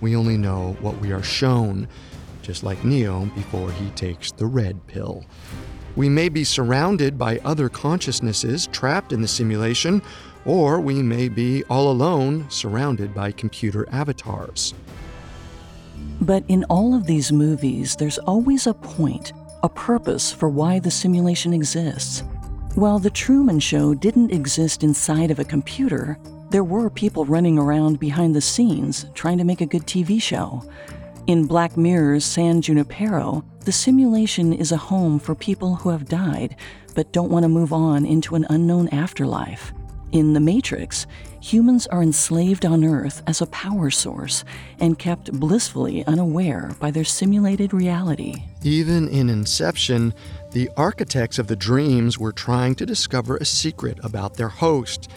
We 0.00 0.16
only 0.16 0.36
know 0.36 0.76
what 0.80 0.98
we 0.98 1.12
are 1.12 1.22
shown, 1.22 1.86
just 2.42 2.62
like 2.64 2.84
Neo 2.84 3.26
before 3.36 3.70
he 3.70 3.90
takes 3.90 4.32
the 4.32 4.46
red 4.46 4.86
pill. 4.86 5.24
We 5.94 6.08
may 6.08 6.28
be 6.28 6.44
surrounded 6.44 7.18
by 7.18 7.38
other 7.44 7.68
consciousnesses 7.68 8.66
trapped 8.68 9.12
in 9.12 9.22
the 9.22 9.28
simulation 9.28 10.02
or 10.44 10.80
we 10.80 11.02
may 11.02 11.28
be 11.28 11.62
all 11.64 11.90
alone, 11.90 12.46
surrounded 12.48 13.14
by 13.14 13.30
computer 13.30 13.86
avatars. 13.92 14.74
But 16.20 16.44
in 16.48 16.64
all 16.64 16.94
of 16.94 17.06
these 17.06 17.30
movies, 17.30 17.96
there's 17.96 18.18
always 18.18 18.66
a 18.66 18.74
point, 18.74 19.32
a 19.62 19.68
purpose 19.68 20.32
for 20.32 20.48
why 20.48 20.78
the 20.78 20.90
simulation 20.90 21.52
exists. 21.52 22.22
While 22.76 23.00
The 23.00 23.10
Truman 23.10 23.58
Show 23.58 23.94
didn't 23.94 24.30
exist 24.30 24.84
inside 24.84 25.32
of 25.32 25.40
a 25.40 25.44
computer, 25.44 26.16
there 26.50 26.62
were 26.62 26.88
people 26.88 27.24
running 27.24 27.58
around 27.58 27.98
behind 27.98 28.34
the 28.34 28.40
scenes 28.40 29.06
trying 29.12 29.38
to 29.38 29.44
make 29.44 29.60
a 29.60 29.66
good 29.66 29.86
TV 29.86 30.22
show. 30.22 30.62
In 31.26 31.46
Black 31.46 31.76
Mirror's 31.76 32.24
San 32.24 32.62
Junipero, 32.62 33.44
the 33.64 33.72
simulation 33.72 34.52
is 34.52 34.70
a 34.70 34.76
home 34.76 35.18
for 35.18 35.34
people 35.34 35.74
who 35.74 35.90
have 35.90 36.08
died 36.08 36.54
but 36.94 37.12
don't 37.12 37.30
want 37.30 37.42
to 37.42 37.48
move 37.48 37.72
on 37.72 38.06
into 38.06 38.36
an 38.36 38.46
unknown 38.48 38.88
afterlife. 38.90 39.72
In 40.12 40.32
The 40.32 40.40
Matrix, 40.40 41.06
humans 41.40 41.86
are 41.86 42.02
enslaved 42.02 42.66
on 42.66 42.84
Earth 42.84 43.22
as 43.28 43.40
a 43.40 43.46
power 43.46 43.90
source 43.90 44.44
and 44.80 44.98
kept 44.98 45.30
blissfully 45.32 46.04
unaware 46.06 46.72
by 46.80 46.90
their 46.90 47.04
simulated 47.04 47.72
reality. 47.72 48.34
Even 48.62 49.06
in 49.08 49.30
Inception, 49.30 50.12
the 50.52 50.68
architects 50.76 51.38
of 51.38 51.46
the 51.46 51.56
dreams 51.56 52.18
were 52.18 52.32
trying 52.32 52.74
to 52.74 52.86
discover 52.86 53.36
a 53.36 53.44
secret 53.44 53.98
about 54.02 54.34
their 54.34 54.48
host. 54.48 55.08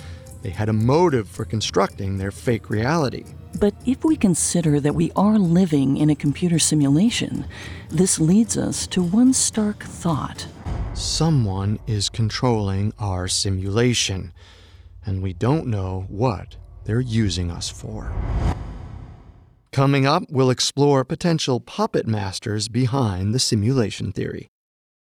They 0.43 0.51
had 0.51 0.69
a 0.69 0.73
motive 0.73 1.27
for 1.27 1.43
constructing 1.43 2.17
their 2.17 2.31
fake 2.31 2.69
reality. 2.69 3.25
But 3.59 3.73
if 3.85 4.03
we 4.03 4.15
consider 4.15 4.79
that 4.79 4.93
we 4.93 5.11
are 5.15 5.39
living 5.39 5.97
in 5.97 6.09
a 6.09 6.15
computer 6.15 6.59
simulation, 6.59 7.45
this 7.89 8.19
leads 8.19 8.57
us 8.57 8.85
to 8.87 9.01
one 9.01 9.33
stark 9.33 9.83
thought. 9.83 10.47
Someone 10.93 11.79
is 11.87 12.09
controlling 12.09 12.93
our 12.99 13.27
simulation, 13.27 14.33
and 15.05 15.23
we 15.23 15.33
don't 15.33 15.65
know 15.65 16.05
what 16.09 16.57
they're 16.83 16.99
using 16.99 17.49
us 17.49 17.69
for. 17.69 18.11
Coming 19.71 20.05
up, 20.05 20.23
we'll 20.29 20.51
explore 20.51 21.03
potential 21.03 21.59
puppet 21.59 22.05
masters 22.05 22.67
behind 22.67 23.33
the 23.33 23.39
simulation 23.39 24.11
theory. 24.11 24.49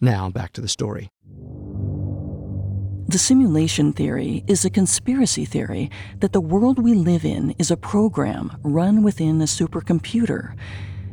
Now, 0.00 0.30
back 0.30 0.52
to 0.54 0.60
the 0.60 0.68
story. 0.68 1.10
The 3.06 3.18
simulation 3.18 3.92
theory 3.92 4.44
is 4.46 4.64
a 4.64 4.70
conspiracy 4.70 5.44
theory 5.44 5.90
that 6.20 6.32
the 6.32 6.40
world 6.40 6.78
we 6.78 6.94
live 6.94 7.24
in 7.24 7.54
is 7.58 7.70
a 7.70 7.76
program 7.76 8.56
run 8.62 9.02
within 9.02 9.40
a 9.40 9.44
supercomputer. 9.44 10.56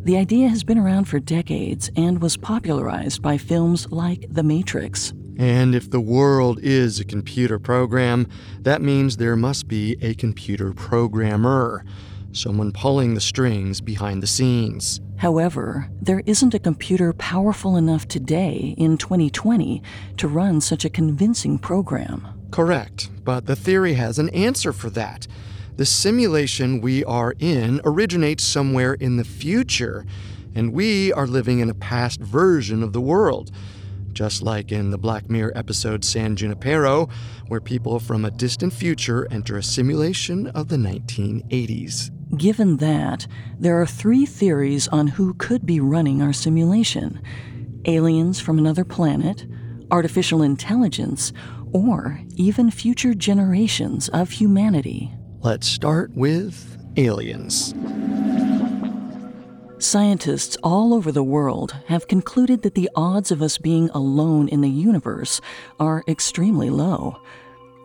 The 0.04 0.18
idea 0.18 0.48
has 0.48 0.64
been 0.64 0.80
around 0.80 1.06
for 1.06 1.20
decades 1.20 1.92
and 1.96 2.22
was 2.22 2.38
popularized 2.38 3.22
by 3.22 3.38
films 3.38 3.92
like 3.92 4.26
The 4.30 4.42
Matrix. 4.42 5.14
And 5.38 5.76
if 5.76 5.92
the 5.92 6.02
world 6.02 6.60
is 6.64 7.00
a 7.00 7.06
computer 7.06 7.60
program, 7.60 8.28
that 8.62 8.82
means 8.82 9.18
there 9.18 9.36
must 9.36 9.68
be 9.68 9.98
a 10.02 10.14
computer 10.16 10.74
programmer, 10.74 11.86
someone 12.34 12.72
pulling 12.72 13.14
the 13.14 13.22
strings 13.22 13.82
behind 13.82 14.22
the 14.22 14.28
scenes. 14.28 15.02
However, 15.18 15.90
there 16.02 16.24
isn't 16.26 16.54
a 16.54 16.60
computer 16.60 17.14
powerful 17.14 17.78
enough 17.78 18.08
today 18.08 18.74
in 18.78 18.98
2020 18.98 19.84
to 20.18 20.28
run 20.28 20.62
such 20.62 20.84
a 20.84 20.90
convincing 20.90 21.60
program. 21.60 22.28
Correct, 22.50 23.10
but 23.24 23.46
the 23.46 23.56
theory 23.56 23.94
has 23.94 24.18
an 24.18 24.30
answer 24.30 24.74
for 24.74 24.90
that. 24.92 25.28
The 25.78 25.86
simulation 25.86 26.82
we 26.82 27.04
are 27.06 27.34
in 27.40 27.82
originates 27.86 28.44
somewhere 28.44 28.94
in 28.96 29.18
the 29.18 29.24
future, 29.24 30.06
and 30.54 30.74
we 30.74 31.14
are 31.14 31.28
living 31.28 31.60
in 31.60 31.70
a 31.70 31.76
past 31.76 32.20
version 32.20 32.84
of 32.84 32.94
the 32.94 33.02
world. 33.02 33.52
Just 34.12 34.42
like 34.42 34.72
in 34.72 34.92
the 34.92 34.98
Black 34.98 35.30
Mirror 35.30 35.54
episode 35.56 36.04
San 36.04 36.36
Junipero, 36.36 37.08
where 37.48 37.62
people 37.62 38.00
from 38.00 38.26
a 38.26 38.32
distant 38.32 38.74
future 38.74 39.28
enter 39.32 39.58
a 39.58 39.64
simulation 39.64 40.48
of 40.48 40.68
the 40.68 40.76
1980s. 40.76 42.12
Given 42.38 42.78
that, 42.78 43.28
there 43.60 43.82
are 43.82 43.86
three 43.86 44.26
theories 44.26 44.88
on 44.88 45.08
who 45.08 45.34
could 45.34 45.66
be 45.66 45.80
running 45.80 46.22
our 46.22 46.34
simulation 46.34 47.22
aliens 47.86 48.40
from 48.40 48.60
another 48.60 48.86
planet, 48.86 49.46
artificial 49.90 50.44
intelligence, 50.44 51.34
or 51.74 52.22
even 52.36 52.70
future 52.70 53.14
generations 53.14 54.08
of 54.10 54.30
humanity. 54.30 55.12
Let's 55.42 55.68
start 55.68 56.12
with 56.14 56.78
aliens. 56.96 57.74
Scientists 59.80 60.56
all 60.62 60.94
over 60.94 61.12
the 61.12 61.24
world 61.24 61.76
have 61.88 62.08
concluded 62.08 62.62
that 62.62 62.76
the 62.76 62.90
odds 62.96 63.32
of 63.32 63.42
us 63.42 63.58
being 63.58 63.90
alone 63.90 64.48
in 64.48 64.62
the 64.62 64.70
universe 64.70 65.42
are 65.80 66.04
extremely 66.08 66.70
low. 66.70 67.20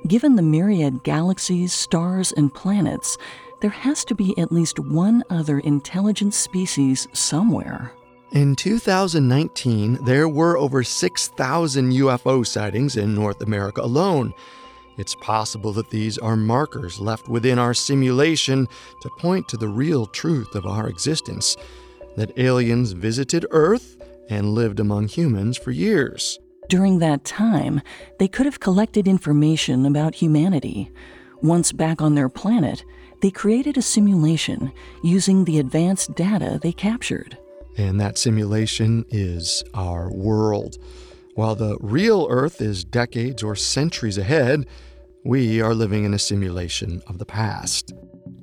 Given 0.07 0.37
the 0.37 0.43
myriad 0.43 1.03
galaxies, 1.05 1.73
stars, 1.73 2.33
and 2.33 2.53
planets, 2.53 3.17
there 3.61 3.71
has 3.71 4.05
to 4.07 4.15
be 4.15 4.37
at 4.39 4.53
least 4.53 4.79
one 4.79 5.23
other 5.31 5.59
intelligent 5.61 6.35
species 6.35 7.09
somewhere. 7.13 7.93
In 8.33 8.57
2019, 8.57 10.05
there 10.05 10.29
were 10.29 10.59
over 10.59 10.83
6,000 10.83 11.93
UFO 11.93 12.47
sightings 12.47 12.97
in 12.97 13.15
North 13.15 13.41
America 13.41 13.81
alone. 13.81 14.35
It's 14.99 15.15
possible 15.15 15.73
that 15.73 15.91
these 15.91 16.19
are 16.19 16.37
markers 16.37 16.99
left 16.99 17.29
within 17.29 17.59
our 17.59 17.75
simulation 17.75 18.67
to 19.01 19.11
point 19.19 19.49
to 19.49 19.57
the 19.57 19.69
real 19.69 20.07
truth 20.07 20.55
of 20.55 20.67
our 20.67 20.89
existence 20.89 21.57
that 22.17 22.37
aliens 22.39 22.93
visited 22.93 23.47
Earth 23.51 23.97
and 24.29 24.55
lived 24.55 24.81
among 24.81 25.09
humans 25.09 25.57
for 25.57 25.71
years. 25.71 26.39
During 26.69 26.99
that 26.99 27.25
time, 27.25 27.81
they 28.19 28.27
could 28.27 28.47
have 28.47 28.59
collected 28.59 29.07
information 29.07 29.87
about 29.87 30.17
humanity. 30.17 30.91
Once 31.43 31.71
back 31.71 32.03
on 32.03 32.15
their 32.17 32.29
planet, 32.29 32.85
they 33.21 33.31
created 33.31 33.77
a 33.77 33.83
simulation 33.83 34.73
using 35.03 35.45
the 35.45 35.59
advanced 35.59 36.15
data 36.15 36.59
they 36.63 36.73
captured. 36.73 37.39
And 37.77 38.01
that 38.01 38.19
simulation 38.19 39.05
is 39.11 39.63
our 39.75 40.11
world. 40.11 40.79
While 41.35 41.55
the 41.55 41.77
real 41.81 42.27
Earth 42.31 42.63
is 42.63 42.85
decades 42.85 43.43
or 43.43 43.55
centuries 43.55 44.17
ahead, 44.17 44.67
we 45.25 45.61
are 45.61 45.75
living 45.75 46.05
in 46.05 46.15
a 46.15 46.19
simulation 46.19 47.03
of 47.07 47.19
the 47.19 47.27
past. 47.27 47.93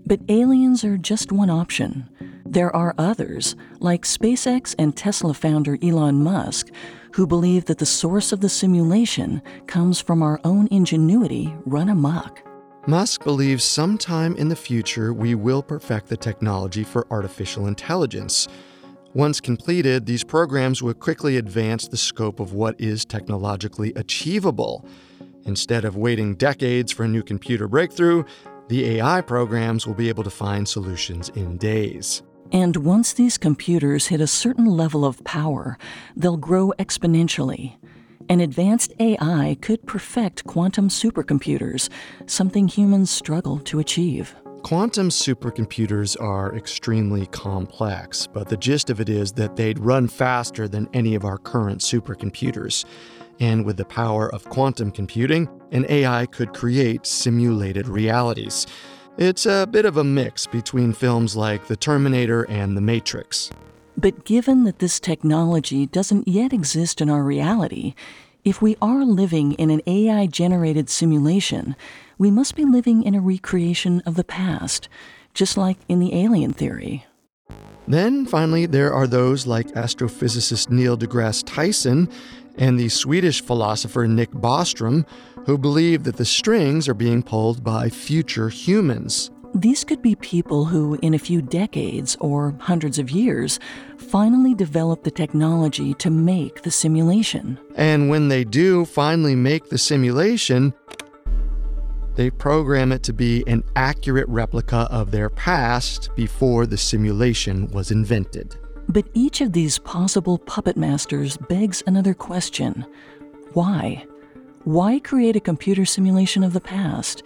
But 0.05 0.19
aliens 0.29 0.83
are 0.83 0.97
just 0.97 1.31
one 1.31 1.49
option. 1.49 2.09
There 2.45 2.75
are 2.75 2.93
others, 2.97 3.55
like 3.79 4.03
SpaceX 4.03 4.75
and 4.77 4.95
Tesla 4.95 5.33
founder 5.33 5.77
Elon 5.81 6.23
Musk, 6.23 6.67
who 7.13 7.25
believe 7.25 7.65
that 7.65 7.79
the 7.79 7.85
source 7.85 8.31
of 8.31 8.41
the 8.41 8.49
simulation 8.49 9.41
comes 9.65 9.99
from 9.99 10.21
our 10.21 10.39
own 10.43 10.67
ingenuity 10.69 11.55
run 11.65 11.89
amok. 11.89 12.43
Musk 12.85 13.23
believes 13.23 13.63
sometime 13.63 14.35
in 14.35 14.49
the 14.49 14.55
future 14.57 15.13
we 15.13 15.35
will 15.35 15.63
perfect 15.63 16.09
the 16.09 16.17
technology 16.17 16.83
for 16.83 17.07
artificial 17.11 17.67
intelligence. 17.67 18.49
Once 19.13 19.39
completed, 19.39 20.05
these 20.05 20.21
programs 20.25 20.83
will 20.83 20.93
quickly 20.93 21.37
advance 21.37 21.87
the 21.87 21.95
scope 21.95 22.41
of 22.41 22.51
what 22.51 22.75
is 22.81 23.05
technologically 23.05 23.93
achievable. 23.95 24.85
Instead 25.45 25.85
of 25.85 25.95
waiting 25.95 26.35
decades 26.35 26.91
for 26.91 27.05
a 27.05 27.07
new 27.07 27.23
computer 27.23 27.69
breakthrough, 27.69 28.25
the 28.67 28.97
AI 28.97 29.21
programs 29.21 29.87
will 29.87 29.93
be 29.93 30.09
able 30.09 30.25
to 30.25 30.29
find 30.29 30.67
solutions 30.67 31.29
in 31.35 31.55
days. 31.55 32.21
And 32.51 32.75
once 32.75 33.13
these 33.13 33.37
computers 33.37 34.07
hit 34.07 34.19
a 34.19 34.27
certain 34.27 34.65
level 34.65 35.05
of 35.05 35.23
power, 35.23 35.77
they'll 36.17 36.35
grow 36.35 36.73
exponentially. 36.77 37.77
An 38.29 38.39
advanced 38.39 38.93
AI 38.99 39.57
could 39.61 39.85
perfect 39.85 40.45
quantum 40.45 40.87
supercomputers, 40.87 41.89
something 42.25 42.67
humans 42.67 43.09
struggle 43.11 43.59
to 43.59 43.79
achieve. 43.79 44.35
Quantum 44.63 45.09
supercomputers 45.09 46.19
are 46.21 46.55
extremely 46.55 47.25
complex, 47.27 48.25
but 48.25 48.47
the 48.47 48.55
gist 48.55 48.89
of 48.89 49.01
it 49.01 49.09
is 49.09 49.33
that 49.33 49.57
they'd 49.57 49.77
run 49.77 50.07
faster 50.07 50.69
than 50.69 50.87
any 50.93 51.15
of 51.15 51.25
our 51.25 51.37
current 51.37 51.81
supercomputers. 51.81 52.85
And 53.41 53.65
with 53.65 53.75
the 53.75 53.85
power 53.85 54.33
of 54.33 54.45
quantum 54.45 54.91
computing, 54.91 55.49
an 55.71 55.85
AI 55.89 56.25
could 56.27 56.53
create 56.53 57.05
simulated 57.05 57.89
realities. 57.89 58.65
It's 59.17 59.45
a 59.45 59.67
bit 59.69 59.83
of 59.83 59.97
a 59.97 60.03
mix 60.03 60.47
between 60.47 60.93
films 60.93 61.35
like 61.35 61.67
The 61.67 61.75
Terminator 61.75 62.43
and 62.49 62.77
The 62.77 62.81
Matrix. 62.81 63.51
But 63.97 64.25
given 64.25 64.63
that 64.63 64.79
this 64.79 64.99
technology 64.99 65.85
doesn't 65.85 66.27
yet 66.27 66.51
exist 66.51 67.01
in 67.01 67.09
our 67.09 67.23
reality, 67.23 67.93
if 68.43 68.61
we 68.61 68.75
are 68.81 69.05
living 69.05 69.53
in 69.53 69.69
an 69.69 69.81
AI 69.87 70.25
generated 70.25 70.89
simulation, 70.89 71.75
we 72.17 72.31
must 72.31 72.55
be 72.55 72.65
living 72.65 73.03
in 73.03 73.15
a 73.15 73.21
recreation 73.21 74.01
of 74.05 74.15
the 74.15 74.23
past, 74.23 74.89
just 75.33 75.57
like 75.57 75.77
in 75.87 75.99
the 75.99 76.13
alien 76.13 76.53
theory. 76.53 77.05
Then, 77.87 78.25
finally, 78.25 78.65
there 78.65 78.93
are 78.93 79.07
those 79.07 79.45
like 79.45 79.67
astrophysicist 79.69 80.69
Neil 80.69 80.97
deGrasse 80.97 81.43
Tyson 81.45 82.09
and 82.57 82.79
the 82.79 82.89
Swedish 82.89 83.41
philosopher 83.41 84.07
Nick 84.07 84.31
Bostrom, 84.31 85.05
who 85.45 85.57
believe 85.57 86.03
that 86.03 86.17
the 86.17 86.25
strings 86.25 86.87
are 86.87 86.93
being 86.93 87.23
pulled 87.23 87.63
by 87.63 87.89
future 87.89 88.49
humans. 88.49 89.31
These 89.55 89.83
could 89.83 90.01
be 90.01 90.15
people 90.15 90.65
who, 90.65 90.97
in 91.03 91.13
a 91.13 91.19
few 91.19 91.39
decades 91.41 92.17
or 92.19 92.55
hundreds 92.59 92.97
of 92.97 93.11
years, 93.11 93.59
finally 93.97 94.55
develop 94.55 95.03
the 95.03 95.11
technology 95.11 95.93
to 95.95 96.09
make 96.09 96.63
the 96.63 96.71
simulation. 96.71 97.59
And 97.75 98.09
when 98.09 98.29
they 98.29 98.45
do 98.45 98.83
finally 98.83 99.35
make 99.35 99.69
the 99.69 99.77
simulation, 99.77 100.73
they 102.15 102.31
program 102.31 102.91
it 102.91 103.03
to 103.03 103.13
be 103.13 103.43
an 103.45 103.63
accurate 103.75 104.27
replica 104.27 104.87
of 104.89 105.11
their 105.11 105.29
past 105.29 106.09
before 106.15 106.65
the 106.65 106.77
simulation 106.77 107.67
was 107.67 107.91
invented. 107.91 108.55
But 108.89 109.05
each 109.13 109.39
of 109.39 109.53
these 109.53 109.77
possible 109.77 110.39
puppet 110.39 110.77
masters 110.77 111.37
begs 111.37 111.83
another 111.85 112.15
question 112.15 112.85
why? 113.53 114.07
Why 114.63 114.99
create 114.99 115.35
a 115.35 115.39
computer 115.39 115.85
simulation 115.85 116.43
of 116.43 116.53
the 116.53 116.61
past? 116.61 117.21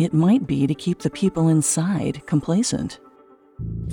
It 0.00 0.14
might 0.14 0.46
be 0.46 0.66
to 0.66 0.74
keep 0.74 1.00
the 1.00 1.10
people 1.10 1.48
inside 1.48 2.22
complacent. 2.24 3.00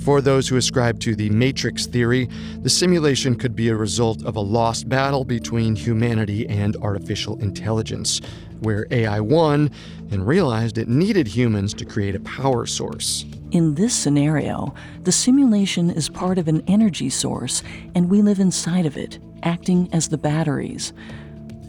For 0.02 0.22
those 0.22 0.48
who 0.48 0.56
ascribe 0.56 1.00
to 1.00 1.14
the 1.14 1.28
matrix 1.28 1.84
theory, 1.84 2.30
the 2.62 2.70
simulation 2.70 3.34
could 3.34 3.54
be 3.54 3.68
a 3.68 3.76
result 3.76 4.24
of 4.24 4.36
a 4.36 4.40
lost 4.40 4.88
battle 4.88 5.22
between 5.22 5.76
humanity 5.76 6.48
and 6.48 6.76
artificial 6.76 7.38
intelligence, 7.40 8.22
where 8.60 8.86
AI 8.90 9.20
won 9.20 9.70
and 10.10 10.26
realized 10.26 10.78
it 10.78 10.88
needed 10.88 11.28
humans 11.28 11.74
to 11.74 11.84
create 11.84 12.14
a 12.14 12.20
power 12.20 12.64
source. 12.64 13.26
In 13.50 13.74
this 13.74 13.92
scenario, 13.92 14.74
the 15.02 15.12
simulation 15.12 15.90
is 15.90 16.08
part 16.08 16.38
of 16.38 16.48
an 16.48 16.62
energy 16.68 17.10
source, 17.10 17.62
and 17.94 18.08
we 18.08 18.22
live 18.22 18.40
inside 18.40 18.86
of 18.86 18.96
it, 18.96 19.18
acting 19.42 19.90
as 19.92 20.08
the 20.08 20.16
batteries. 20.16 20.94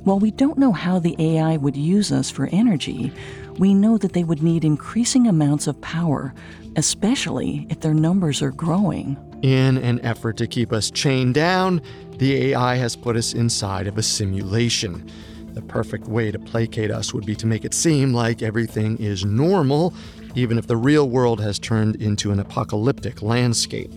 While 0.06 0.20
we 0.20 0.32
don't 0.32 0.58
know 0.58 0.72
how 0.72 0.98
the 0.98 1.18
AI 1.20 1.58
would 1.58 1.76
use 1.76 2.14
us 2.14 2.32
for 2.32 2.48
energy, 2.54 3.12
we 3.60 3.74
know 3.74 3.98
that 3.98 4.14
they 4.14 4.24
would 4.24 4.42
need 4.42 4.64
increasing 4.64 5.28
amounts 5.28 5.68
of 5.68 5.80
power, 5.82 6.34
especially 6.78 7.68
if 7.70 7.82
their 7.82 7.94
numbers 7.94 8.42
are 8.42 8.52
growing. 8.52 9.18
In 9.42 9.78
an 9.78 10.00
effort 10.00 10.38
to 10.38 10.48
keep 10.48 10.72
us 10.72 10.90
chained 10.90 11.36
down, 11.36 11.82
the 12.18 12.54
AI 12.54 12.76
has 12.76 12.96
put 12.96 13.18
us 13.18 13.34
inside 13.34 13.86
of 13.86 13.98
a 13.98 14.04
simulation. 14.04 15.10
The 15.54 15.62
perfect 15.62 16.08
way 16.08 16.32
to 16.32 16.40
placate 16.40 16.90
us 16.90 17.14
would 17.14 17.26
be 17.26 17.36
to 17.36 17.46
make 17.46 17.66
it 17.66 17.74
seem 17.74 18.14
like 18.14 18.42
everything 18.42 18.98
is 18.98 19.26
normal, 19.26 19.94
even 20.36 20.58
if 20.58 20.68
the 20.68 20.78
real 20.78 21.10
world 21.10 21.42
has 21.42 21.60
turned 21.60 21.98
into 21.98 22.32
an 22.32 22.40
apocalyptic 22.40 23.22
landscape. 23.22 23.92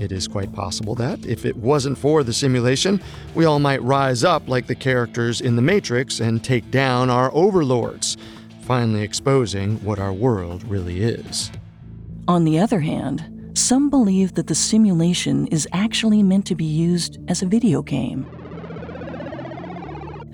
It 0.00 0.10
is 0.10 0.26
quite 0.26 0.52
possible 0.52 0.94
that, 0.96 1.24
if 1.26 1.44
it 1.44 1.56
wasn't 1.56 1.98
for 1.98 2.24
the 2.24 2.32
simulation, 2.32 3.00
we 3.34 3.44
all 3.44 3.58
might 3.58 3.82
rise 3.82 4.24
up 4.24 4.48
like 4.48 4.66
the 4.66 4.74
characters 4.74 5.42
in 5.42 5.54
The 5.54 5.62
Matrix 5.62 6.20
and 6.20 6.42
take 6.42 6.70
down 6.70 7.10
our 7.10 7.30
overlords, 7.34 8.16
finally 8.70 9.02
exposing 9.02 9.84
what 9.84 9.98
our 9.98 10.12
world 10.12 10.62
really 10.62 11.00
is. 11.00 11.50
On 12.28 12.44
the 12.44 12.56
other 12.56 12.78
hand, 12.78 13.50
some 13.58 13.90
believe 13.90 14.34
that 14.34 14.46
the 14.46 14.54
simulation 14.54 15.48
is 15.48 15.66
actually 15.72 16.22
meant 16.22 16.46
to 16.46 16.54
be 16.54 16.64
used 16.64 17.18
as 17.26 17.42
a 17.42 17.46
video 17.46 17.82
game. 17.82 18.24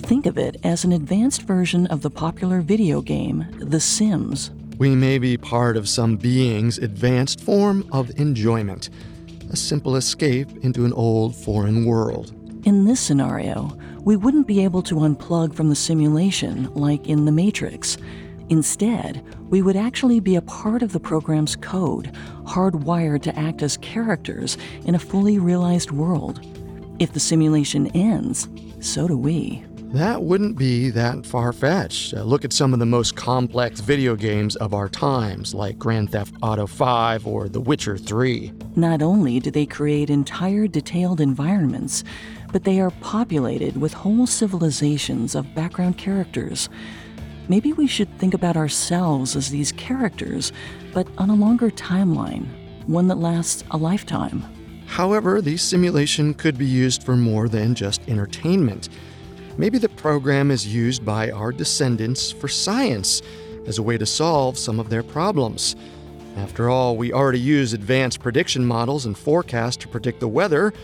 Think 0.01 0.27
of 0.27 0.37
it 0.37 0.59
as 0.63 0.85
an 0.85 0.93
advanced 0.93 1.45
version 1.45 1.87
of 1.87 2.03
the 2.03 2.11
popular 2.11 2.61
video 2.61 3.01
game, 3.01 3.47
The 3.59 3.81
Sims. 3.81 4.51
We 4.77 4.95
may 4.95 5.17
be 5.17 5.39
part 5.39 5.79
of 5.79 5.89
some 5.89 6.19
being's 6.19 6.77
advanced 6.77 7.41
form 7.41 7.89
of 7.91 8.11
enjoyment 8.21 8.91
a 9.49 9.57
simple 9.57 9.97
escape 9.97 10.51
into 10.63 10.85
an 10.85 10.93
old 10.93 11.35
foreign 11.35 11.87
world. 11.87 12.35
In 12.67 12.85
this 12.85 13.01
scenario, 13.01 13.79
we 14.01 14.17
wouldn't 14.17 14.47
be 14.47 14.63
able 14.63 14.83
to 14.83 14.97
unplug 14.97 15.55
from 15.55 15.69
the 15.69 15.75
simulation 15.75 16.73
like 16.75 17.07
in 17.07 17.25
The 17.25 17.33
Matrix. 17.33 17.97
Instead, 18.49 19.25
we 19.51 19.61
would 19.61 19.77
actually 19.77 20.21
be 20.21 20.37
a 20.37 20.43
part 20.43 20.83
of 20.83 20.93
the 20.93 21.01
program's 21.01 21.57
code, 21.57 22.13
hardwired 22.45 23.23
to 23.23 23.37
act 23.39 23.63
as 23.63 23.77
characters 23.79 24.57
in 24.85 24.95
a 24.95 24.99
fully 24.99 25.39
realized 25.39 25.91
world. 25.91 26.45
If 26.99 27.13
the 27.13 27.21
simulation 27.21 27.89
ends, 27.89 28.49
so 28.81 29.09
do 29.09 29.19
we. 29.19 29.65
That 29.93 30.23
wouldn't 30.23 30.59
be 30.59 30.91
that 30.91 31.25
far 31.25 31.53
fetched. 31.53 32.13
Uh, 32.13 32.23
look 32.23 32.45
at 32.45 32.53
some 32.53 32.73
of 32.73 32.81
the 32.81 32.87
most 32.87 33.17
complex 33.17 33.81
video 33.81 34.17
games 34.17 34.57
of 34.57 34.75
our 34.75 34.89
times, 34.89 35.55
like 35.55 35.79
Grand 35.79 36.11
Theft 36.11 36.35
Auto 36.43 36.67
5 36.67 37.27
or 37.27 37.49
The 37.49 37.61
Witcher 37.61 37.97
3. 37.97 38.53
Not 38.75 39.01
only 39.01 39.41
do 39.41 39.51
they 39.51 39.65
create 39.65 40.11
entire 40.11 40.67
detailed 40.67 41.21
environments, 41.21 42.05
but 42.53 42.65
they 42.65 42.81
are 42.81 42.91
populated 43.01 43.81
with 43.81 43.93
whole 43.93 44.27
civilizations 44.27 45.35
of 45.35 45.55
background 45.55 45.99
characters. 45.99 46.69
Maybe 47.49 47.73
we 47.73 47.87
should 47.87 48.09
think 48.19 48.35
about 48.35 48.57
ourselves 48.57 49.37
as 49.37 49.51
these 49.51 49.71
characters, 49.73 50.53
but 50.93 51.07
on 51.17 51.31
a 51.31 51.35
longer 51.35 51.71
timeline, 51.71 52.47
one 52.87 53.07
that 53.09 53.19
lasts 53.19 53.63
a 53.71 53.77
lifetime. 53.77 54.45
However, 54.87 55.41
the 55.41 55.57
simulation 55.57 56.35
could 56.35 56.59
be 56.59 56.67
used 56.67 57.05
for 57.05 57.17
more 57.17 57.49
than 57.49 57.75
just 57.75 58.09
entertainment. 58.09 58.89
Maybe 59.57 59.79
the 59.79 59.89
program 59.89 60.51
is 60.51 60.67
used 60.67 61.05
by 61.05 61.31
our 61.31 61.53
descendants 61.53 62.33
for 62.33 62.49
science 62.49 63.23
as 63.67 63.79
a 63.79 63.83
way 63.83 63.97
to 63.97 64.07
solve 64.07 64.59
some 64.59 64.81
of 64.81 64.91
their 64.91 65.03
problems. 65.03 65.77
After 66.37 66.69
all, 66.69 66.97
we 66.97 67.13
already 67.13 67.41
use 67.41 67.73
advanced 67.73 68.21
prediction 68.21 68.67
models 68.67 69.07
and 69.07 69.17
forecasts 69.17 69.77
to 69.79 69.89
predict 69.89 70.21
the 70.21 70.29
weather. 70.29 70.75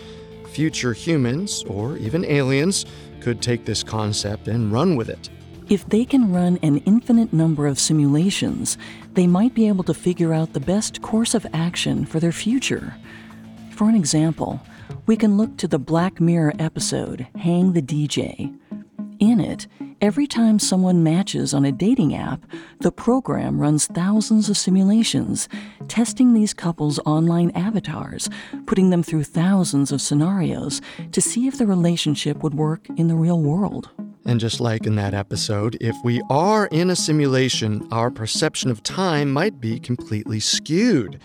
Future 0.49 0.93
humans, 0.93 1.65
or 1.67 1.97
even 1.97 2.25
aliens, 2.25 2.87
could 3.21 3.43
take 3.43 3.65
this 3.65 3.83
concept 3.83 4.49
and 4.49 4.73
run 4.73 4.97
with 4.97 5.09
it. 5.09 5.29
If 5.73 5.89
they 5.89 6.05
can 6.05 6.35
run 6.35 6.59
an 6.63 6.83
infinite 6.85 7.33
number 7.33 7.67
of 7.67 7.79
simulations, 7.79 8.77
they 9.15 9.27
might 9.27 9.55
be 9.55 9.69
able 9.69 9.85
to 9.85 9.95
figure 9.95 10.35
out 10.35 10.53
the 10.53 10.61
best 10.61 11.01
course 11.01 11.35
of 11.35 11.47
action 11.55 12.05
for 12.05 12.21
their 12.21 12.31
future. 12.31 12.95
For 13.71 13.89
an 13.89 13.95
example, 13.95 14.61
we 15.07 15.17
can 15.17 15.39
look 15.39 15.57
to 15.57 15.67
the 15.67 15.79
Black 15.79 16.21
Mirror 16.21 16.53
episode, 16.59 17.27
Hang 17.39 17.73
the 17.73 17.81
DJ. 17.81 18.55
In 19.23 19.39
it, 19.39 19.69
every 20.01 20.27
time 20.27 20.59
someone 20.59 21.05
matches 21.05 21.55
on 21.55 21.65
a 21.65 21.71
dating 21.71 22.13
app, 22.13 22.45
the 22.81 22.91
program 22.91 23.61
runs 23.61 23.87
thousands 23.87 24.49
of 24.51 24.57
simulations, 24.57 25.49
testing 25.87 26.35
these 26.35 26.53
couples' 26.53 26.99
online 27.07 27.53
avatars, 27.53 28.29
putting 28.67 28.91
them 28.91 29.05
through 29.05 29.23
thousands 29.23 29.93
of 29.93 30.03
scenarios 30.03 30.81
to 31.13 31.21
see 31.21 31.47
if 31.47 31.57
the 31.57 31.69
relationship 31.69 32.43
would 32.43 32.55
work 32.55 32.89
in 32.97 33.07
the 33.07 33.15
real 33.15 33.41
world. 33.41 33.91
And 34.25 34.41
just 34.41 34.61
like 34.61 34.87
in 34.87 34.97
that 34.97 35.15
episode, 35.15 35.77
if 35.81 35.95
we 36.03 36.21
are 36.29 36.67
in 36.73 36.91
a 36.91 36.97
simulation, 36.97 37.87
our 37.93 38.11
perception 38.11 38.73
of 38.73 38.83
time 38.83 39.31
might 39.31 39.61
be 39.61 39.79
completely 39.79 40.41
skewed. 40.41 41.21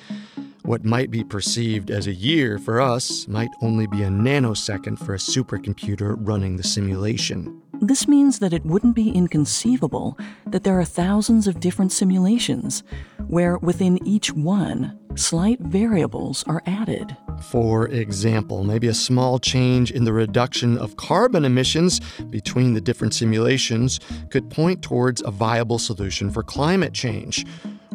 What 0.62 0.84
might 0.84 1.10
be 1.10 1.24
perceived 1.24 1.90
as 1.90 2.06
a 2.06 2.14
year 2.14 2.60
for 2.60 2.80
us 2.80 3.28
might 3.28 3.50
only 3.62 3.88
be 3.88 4.04
a 4.04 4.10
nanosecond 4.10 5.00
for 5.00 5.16
a 5.16 5.18
supercomputer 5.18 6.16
running 6.20 6.58
the 6.58 6.64
simulation. 6.64 7.60
This 7.82 8.08
means 8.08 8.40
that 8.40 8.54
it 8.54 8.66
wouldn't 8.66 8.96
be 8.96 9.12
inconceivable 9.12 10.18
that 10.48 10.64
there 10.64 10.80
are 10.80 10.86
thousands 10.86 11.48
of 11.48 11.60
different 11.60 11.92
simulations, 11.92 12.84
where 13.28 13.58
within 13.60 14.06
each 14.06 14.34
one, 14.34 14.98
slight 15.16 15.60
variables 15.60 16.44
are 16.48 16.64
added. 16.66 17.16
For 17.52 17.88
example, 17.90 18.64
maybe 18.64 18.88
a 18.88 18.94
small 18.94 19.38
change 19.38 19.92
in 19.92 20.06
the 20.06 20.14
reduction 20.14 20.78
of 20.78 20.98
carbon 20.98 21.46
emissions 21.46 22.00
between 22.30 22.74
the 22.74 22.82
different 22.82 23.14
simulations 23.14 24.00
could 24.32 24.50
point 24.50 24.82
towards 24.82 25.22
a 25.22 25.32
viable 25.32 25.78
solution 25.80 26.32
for 26.32 26.42
climate 26.42 26.94
change. 26.94 27.46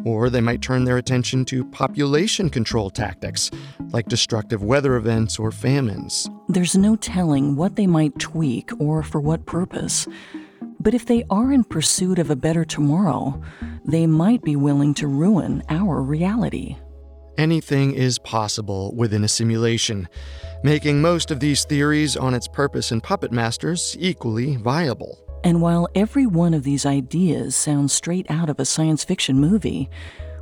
Or 0.05 0.29
they 0.29 0.41
might 0.41 0.61
turn 0.61 0.83
their 0.83 0.97
attention 0.97 1.45
to 1.45 1.63
population 1.65 2.49
control 2.49 2.89
tactics, 2.89 3.49
like 3.91 4.07
destructive 4.07 4.63
weather 4.63 4.95
events 4.95 5.39
or 5.39 5.51
famines. 5.51 6.29
There's 6.49 6.75
no 6.75 6.95
telling 6.95 7.55
what 7.55 7.75
they 7.75 7.87
might 7.87 8.19
tweak 8.19 8.69
or 8.79 9.03
for 9.03 9.21
what 9.21 9.45
purpose. 9.45 10.07
But 10.79 10.93
if 10.93 11.05
they 11.05 11.23
are 11.29 11.53
in 11.53 11.63
pursuit 11.63 12.19
of 12.19 12.29
a 12.29 12.35
better 12.35 12.65
tomorrow, 12.65 13.41
they 13.85 14.05
might 14.05 14.43
be 14.43 14.57
willing 14.57 14.93
to 14.95 15.07
ruin 15.07 15.63
our 15.69 16.01
reality. 16.01 16.77
Anything 17.37 17.93
is 17.93 18.19
possible 18.19 18.93
within 18.95 19.23
a 19.23 19.27
simulation, 19.27 20.07
making 20.63 21.01
most 21.01 21.31
of 21.31 21.39
these 21.39 21.65
theories 21.65 22.15
on 22.15 22.33
its 22.33 22.47
purpose 22.47 22.91
and 22.91 23.01
puppet 23.01 23.31
masters 23.31 23.95
equally 23.99 24.57
viable. 24.57 25.22
And 25.43 25.61
while 25.61 25.89
every 25.93 26.25
one 26.25 26.53
of 26.53 26.63
these 26.63 26.85
ideas 26.85 27.55
sounds 27.55 27.91
straight 27.91 28.25
out 28.29 28.49
of 28.49 28.59
a 28.59 28.65
science 28.65 29.03
fiction 29.03 29.39
movie, 29.39 29.89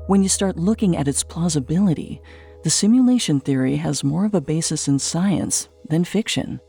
when 0.07 0.23
you 0.23 0.29
start 0.29 0.57
looking 0.57 0.95
at 0.95 1.07
its 1.07 1.23
plausibility, 1.23 2.21
the 2.63 2.69
simulation 2.69 3.39
theory 3.39 3.77
has 3.77 4.03
more 4.03 4.25
of 4.25 4.35
a 4.35 4.41
basis 4.41 4.87
in 4.87 4.99
science 4.99 5.69
than 5.89 6.03
fiction. 6.03 6.59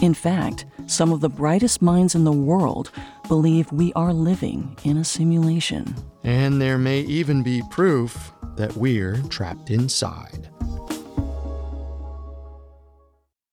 In 0.00 0.14
fact, 0.14 0.64
some 0.86 1.12
of 1.12 1.20
the 1.20 1.28
brightest 1.28 1.82
minds 1.82 2.14
in 2.14 2.24
the 2.24 2.32
world 2.32 2.90
believe 3.26 3.70
we 3.72 3.92
are 3.94 4.12
living 4.12 4.76
in 4.84 4.96
a 4.96 5.04
simulation. 5.04 5.94
And 6.24 6.62
there 6.62 6.78
may 6.78 7.00
even 7.00 7.42
be 7.42 7.62
proof 7.70 8.32
that 8.56 8.74
we're 8.76 9.20
trapped 9.28 9.70
inside. 9.70 10.48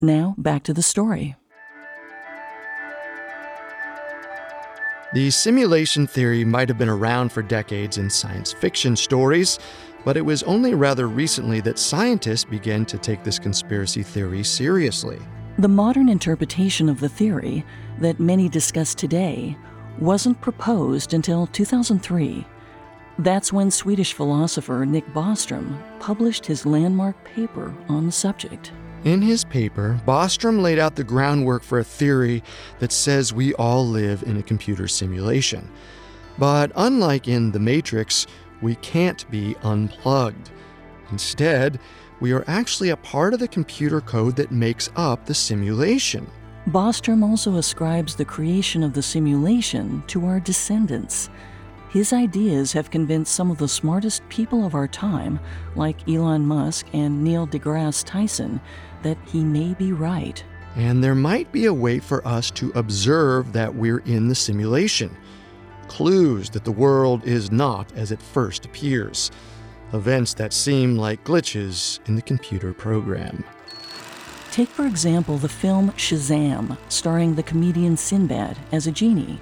Now, 0.00 0.36
back 0.38 0.62
to 0.64 0.72
the 0.72 0.82
story. 0.82 1.34
The 5.12 5.30
simulation 5.30 6.06
theory 6.06 6.44
might 6.44 6.68
have 6.68 6.78
been 6.78 6.88
around 6.88 7.32
for 7.32 7.42
decades 7.42 7.98
in 7.98 8.08
science 8.08 8.52
fiction 8.52 8.94
stories, 8.94 9.58
but 10.04 10.16
it 10.16 10.24
was 10.24 10.44
only 10.44 10.74
rather 10.74 11.08
recently 11.08 11.60
that 11.62 11.80
scientists 11.80 12.44
began 12.44 12.84
to 12.86 12.98
take 12.98 13.24
this 13.24 13.40
conspiracy 13.40 14.04
theory 14.04 14.44
seriously. 14.44 15.18
The 15.58 15.66
modern 15.66 16.08
interpretation 16.08 16.88
of 16.88 17.00
the 17.00 17.08
theory 17.08 17.64
that 17.98 18.20
many 18.20 18.48
discuss 18.48 18.94
today 18.94 19.56
wasn't 19.98 20.40
proposed 20.40 21.12
until 21.12 21.48
2003. 21.48 22.46
That's 23.18 23.52
when 23.52 23.72
Swedish 23.72 24.12
philosopher 24.12 24.86
Nick 24.86 25.06
Bostrom 25.08 25.76
published 25.98 26.46
his 26.46 26.64
landmark 26.64 27.16
paper 27.24 27.74
on 27.88 28.06
the 28.06 28.12
subject. 28.12 28.70
In 29.04 29.22
his 29.22 29.44
paper, 29.44 30.00
Bostrom 30.06 30.60
laid 30.60 30.78
out 30.78 30.96
the 30.96 31.04
groundwork 31.04 31.62
for 31.62 31.78
a 31.78 31.84
theory 31.84 32.42
that 32.80 32.90
says 32.90 33.32
we 33.32 33.54
all 33.54 33.86
live 33.86 34.24
in 34.24 34.36
a 34.36 34.42
computer 34.42 34.88
simulation. 34.88 35.70
But 36.36 36.72
unlike 36.74 37.28
in 37.28 37.52
The 37.52 37.60
Matrix, 37.60 38.26
we 38.60 38.74
can't 38.76 39.28
be 39.30 39.54
unplugged. 39.62 40.50
Instead, 41.12 41.78
we 42.20 42.32
are 42.32 42.44
actually 42.48 42.88
a 42.90 42.96
part 42.96 43.34
of 43.34 43.40
the 43.40 43.48
computer 43.48 44.00
code 44.00 44.34
that 44.36 44.50
makes 44.50 44.90
up 44.96 45.24
the 45.24 45.34
simulation. 45.34 46.26
Bostrom 46.68 47.22
also 47.22 47.56
ascribes 47.56 48.16
the 48.16 48.24
creation 48.24 48.82
of 48.82 48.92
the 48.92 49.02
simulation 49.02 50.02
to 50.08 50.26
our 50.26 50.40
descendants. 50.40 51.30
His 51.90 52.12
ideas 52.12 52.72
have 52.74 52.90
convinced 52.90 53.34
some 53.34 53.50
of 53.50 53.56
the 53.56 53.68
smartest 53.68 54.28
people 54.28 54.66
of 54.66 54.74
our 54.74 54.86
time, 54.86 55.40
like 55.74 56.06
Elon 56.06 56.44
Musk 56.44 56.86
and 56.92 57.24
Neil 57.24 57.46
deGrasse 57.46 58.04
Tyson, 58.04 58.60
that 59.02 59.18
he 59.26 59.42
may 59.42 59.74
be 59.74 59.92
right. 59.92 60.42
And 60.76 61.02
there 61.02 61.14
might 61.14 61.50
be 61.50 61.66
a 61.66 61.74
way 61.74 61.98
for 61.98 62.26
us 62.26 62.50
to 62.52 62.70
observe 62.74 63.52
that 63.52 63.74
we're 63.74 63.98
in 64.00 64.28
the 64.28 64.34
simulation. 64.34 65.16
Clues 65.88 66.50
that 66.50 66.64
the 66.64 66.72
world 66.72 67.24
is 67.24 67.50
not 67.50 67.92
as 67.96 68.12
it 68.12 68.22
first 68.22 68.64
appears. 68.66 69.30
Events 69.92 70.34
that 70.34 70.52
seem 70.52 70.96
like 70.96 71.24
glitches 71.24 71.98
in 72.06 72.14
the 72.14 72.22
computer 72.22 72.72
program. 72.74 73.42
Take, 74.50 74.68
for 74.68 74.86
example, 74.86 75.38
the 75.38 75.48
film 75.48 75.90
Shazam, 75.92 76.76
starring 76.88 77.34
the 77.34 77.42
comedian 77.42 77.96
Sinbad 77.96 78.56
as 78.72 78.86
a 78.86 78.92
genie. 78.92 79.40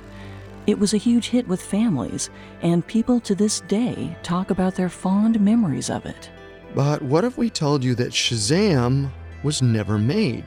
It 0.67 0.79
was 0.79 0.95
a 0.95 0.99
huge 0.99 1.29
hit 1.29 1.47
with 1.47 1.63
families, 1.63 2.29
and 2.63 2.87
people 2.87 3.21
to 3.21 3.35
this 3.35 3.61
day 3.63 4.17
talk 4.23 4.51
about 4.51 4.75
their 4.75 4.89
fond 4.89 5.41
memories 5.41 5.91
of 5.91 6.07
it. 6.07 6.31
But 6.75 7.03
what 7.03 7.25
if 7.25 7.39
we 7.39 7.51
told 7.51 7.85
you 7.85 7.95
that 7.95 8.11
Shazam 8.11 9.11
was 9.43 9.63
never 9.63 9.99
made? 9.99 10.45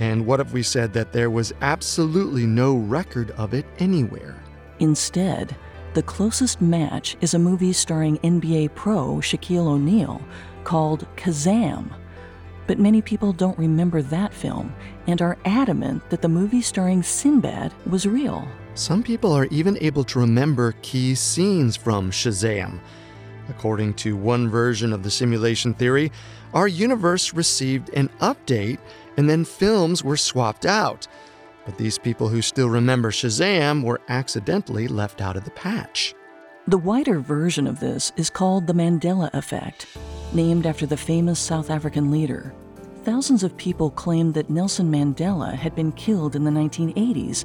And 0.00 0.26
what 0.26 0.40
if 0.40 0.52
we 0.52 0.62
said 0.62 0.92
that 0.94 1.12
there 1.12 1.30
was 1.30 1.52
absolutely 1.60 2.46
no 2.46 2.74
record 2.74 3.30
of 3.32 3.54
it 3.54 3.66
anywhere? 3.78 4.36
Instead, 4.80 5.54
the 5.94 6.02
closest 6.02 6.60
match 6.60 7.16
is 7.20 7.34
a 7.34 7.38
movie 7.38 7.72
starring 7.72 8.18
NBA 8.18 8.74
pro 8.74 9.16
Shaquille 9.16 9.66
O'Neal 9.66 10.22
called 10.64 11.06
Kazam. 11.16 11.92
But 12.66 12.78
many 12.78 13.02
people 13.02 13.32
don't 13.32 13.58
remember 13.58 14.02
that 14.02 14.32
film 14.32 14.74
and 15.06 15.20
are 15.20 15.38
adamant 15.44 16.08
that 16.10 16.22
the 16.22 16.28
movie 16.28 16.62
starring 16.62 17.02
Sinbad 17.02 17.72
was 17.86 18.06
real. 18.06 18.48
Some 18.74 19.02
people 19.02 19.32
are 19.32 19.46
even 19.50 19.76
able 19.82 20.04
to 20.04 20.20
remember 20.20 20.74
key 20.80 21.14
scenes 21.14 21.76
from 21.76 22.10
Shazam. 22.10 22.80
According 23.50 23.94
to 23.94 24.16
one 24.16 24.48
version 24.48 24.92
of 24.92 25.02
the 25.02 25.10
simulation 25.10 25.74
theory, 25.74 26.10
our 26.54 26.68
universe 26.68 27.34
received 27.34 27.90
an 27.94 28.08
update 28.20 28.78
and 29.16 29.28
then 29.28 29.44
films 29.44 30.02
were 30.02 30.16
swapped 30.16 30.66
out. 30.66 31.06
But 31.64 31.78
these 31.78 31.98
people 31.98 32.28
who 32.28 32.42
still 32.42 32.68
remember 32.68 33.10
Shazam 33.10 33.84
were 33.84 34.00
accidentally 34.08 34.88
left 34.88 35.20
out 35.20 35.36
of 35.36 35.44
the 35.44 35.50
patch. 35.50 36.14
The 36.66 36.78
wider 36.78 37.18
version 37.18 37.66
of 37.66 37.80
this 37.80 38.12
is 38.16 38.30
called 38.30 38.66
the 38.66 38.72
Mandela 38.72 39.32
Effect, 39.34 39.86
named 40.32 40.66
after 40.66 40.86
the 40.86 40.96
famous 40.96 41.40
South 41.40 41.70
African 41.70 42.10
leader. 42.10 42.54
Thousands 43.02 43.42
of 43.42 43.56
people 43.56 43.90
claimed 43.90 44.34
that 44.34 44.48
Nelson 44.48 44.90
Mandela 44.90 45.52
had 45.54 45.74
been 45.74 45.90
killed 45.92 46.36
in 46.36 46.44
the 46.44 46.50
1980s, 46.52 47.44